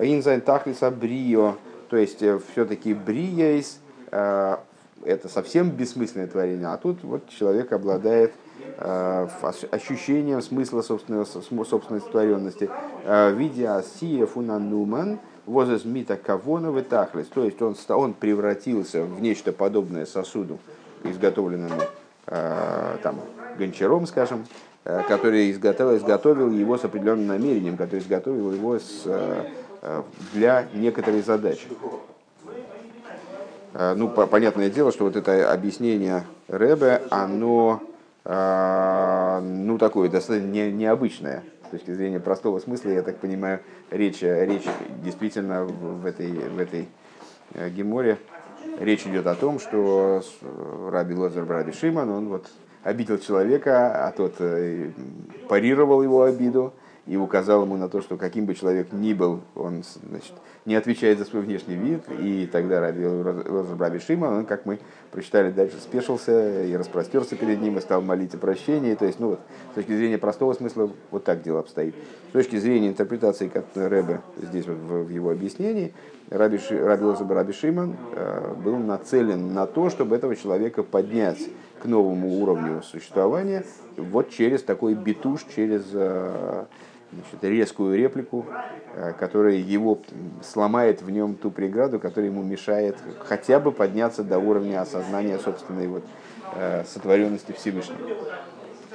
инзайн 0.00 0.40
тахлиса 0.40 0.90
брио, 0.90 1.56
то 1.90 1.96
есть 1.96 2.22
э, 2.22 2.38
все-таки 2.52 2.94
бриейс, 2.94 3.80
э, 4.10 4.56
это 5.04 5.28
совсем 5.28 5.70
бессмысленное 5.70 6.26
творение, 6.28 6.68
а 6.68 6.76
тут 6.76 7.02
вот 7.02 7.28
человек 7.28 7.72
обладает 7.72 8.32
ощущением 8.78 10.42
смысла 10.42 10.82
собственной, 10.82 11.24
собственной 11.24 12.00
творенности. 12.00 12.68
Видя 13.32 13.82
сия 13.82 14.26
фунануман, 14.26 15.18
возес 15.46 15.84
мита 15.84 16.16
кавона 16.16 16.70
вытахлес, 16.70 17.26
то 17.26 17.44
есть 17.44 17.60
он, 17.62 17.76
он 17.88 18.14
превратился 18.14 19.02
в 19.02 19.20
нечто 19.20 19.52
подобное 19.52 20.06
сосуду, 20.06 20.58
изготовленному 21.04 21.82
э, 22.26 22.96
там, 23.02 23.20
гончаром, 23.58 24.06
скажем, 24.06 24.46
э, 24.84 25.02
который 25.08 25.50
изготовил, 25.50 25.96
изготовил 25.96 26.50
его 26.50 26.78
с 26.78 26.84
определенным 26.84 27.26
намерением, 27.26 27.76
который 27.76 28.00
изготовил 28.00 28.52
его 28.52 28.78
с, 28.78 29.02
э, 29.06 29.44
для 30.32 30.66
некоторой 30.74 31.22
задачи. 31.22 31.66
Ну, 33.72 34.08
понятное 34.08 34.68
дело, 34.68 34.90
что 34.92 35.04
вот 35.04 35.16
это 35.16 35.52
объяснение 35.52 36.24
Рэбе, 36.48 37.02
оно 37.10 37.80
ну, 38.24 39.78
такое 39.78 40.08
достаточно 40.08 40.70
необычное. 40.70 41.44
С 41.70 41.70
точки 41.70 41.92
зрения 41.92 42.18
простого 42.18 42.58
смысла, 42.58 42.90
я 42.90 43.02
так 43.02 43.18
понимаю, 43.18 43.60
речь, 43.92 44.22
речь 44.22 44.64
действительно 45.04 45.62
в 45.62 46.04
этой, 46.04 46.32
в 46.32 46.58
этой 46.58 46.88
э, 47.54 47.70
геморе. 47.70 48.18
Речь 48.80 49.06
идет 49.06 49.28
о 49.28 49.36
том, 49.36 49.60
что 49.60 50.20
Раби 50.90 51.14
Лозер 51.14 51.46
Раби 51.46 51.70
Шиман, 51.70 52.10
он 52.10 52.28
вот 52.28 52.48
обидел 52.82 53.18
человека, 53.18 54.08
а 54.08 54.10
тот 54.10 54.34
э, 54.40 54.90
парировал 55.48 56.02
его 56.02 56.24
обиду 56.24 56.72
и 57.10 57.16
указал 57.16 57.62
ему 57.64 57.76
на 57.76 57.88
то, 57.88 58.00
что 58.00 58.16
каким 58.16 58.46
бы 58.46 58.54
человек 58.54 58.92
ни 58.92 59.14
был, 59.14 59.40
он 59.56 59.82
значит, 60.08 60.32
не 60.64 60.76
отвечает 60.76 61.18
за 61.18 61.24
свой 61.24 61.42
внешний 61.42 61.74
вид, 61.74 62.04
и 62.20 62.46
тогда 62.46 62.80
Раби, 62.80 63.98
Шимон, 63.98 64.34
он, 64.34 64.46
как 64.46 64.64
мы 64.64 64.78
прочитали 65.10 65.50
дальше, 65.50 65.76
спешился 65.80 66.62
и 66.62 66.72
распростерся 66.76 67.34
перед 67.34 67.60
ним 67.60 67.78
и 67.78 67.80
стал 67.80 68.00
молить 68.00 68.34
о 68.34 68.38
прощении. 68.38 68.94
То 68.94 69.06
есть, 69.06 69.18
ну 69.18 69.30
вот, 69.30 69.40
с 69.72 69.74
точки 69.74 69.96
зрения 69.96 70.18
простого 70.18 70.52
смысла, 70.52 70.88
вот 71.10 71.24
так 71.24 71.42
дело 71.42 71.58
обстоит. 71.58 71.96
С 72.28 72.32
точки 72.32 72.54
зрения 72.54 72.86
интерпретации 72.86 73.48
как 73.48 73.64
Рэбе 73.74 74.20
здесь 74.36 74.68
вот 74.68 74.76
в, 74.76 75.08
его 75.08 75.30
объяснении, 75.30 75.92
Раби, 76.28 76.58
Ши, 76.58 76.78
Раби, 76.78 77.06
Раби 77.28 77.52
Шимон 77.52 77.96
э, 78.14 78.54
был 78.62 78.76
нацелен 78.76 79.52
на 79.52 79.66
то, 79.66 79.90
чтобы 79.90 80.14
этого 80.14 80.36
человека 80.36 80.84
поднять 80.84 81.40
к 81.82 81.86
новому 81.86 82.40
уровню 82.40 82.82
существования 82.84 83.64
вот 83.96 84.30
через 84.30 84.62
такой 84.62 84.94
битуш, 84.94 85.44
через 85.56 85.82
э, 85.92 86.66
значит, 87.12 87.42
резкую 87.42 87.96
реплику, 87.96 88.46
э, 88.94 89.12
которая 89.18 89.54
его 89.54 90.00
сломает 90.42 91.02
в 91.02 91.10
нем 91.10 91.34
ту 91.34 91.50
преграду, 91.50 91.98
которая 91.98 92.30
ему 92.30 92.42
мешает 92.42 92.96
хотя 93.20 93.60
бы 93.60 93.72
подняться 93.72 94.22
до 94.22 94.38
уровня 94.38 94.80
осознания 94.80 95.38
собственной 95.38 95.88
вот, 95.88 96.04
э, 96.54 96.84
сотворенности 96.84 97.52
Всевышнего. 97.52 97.98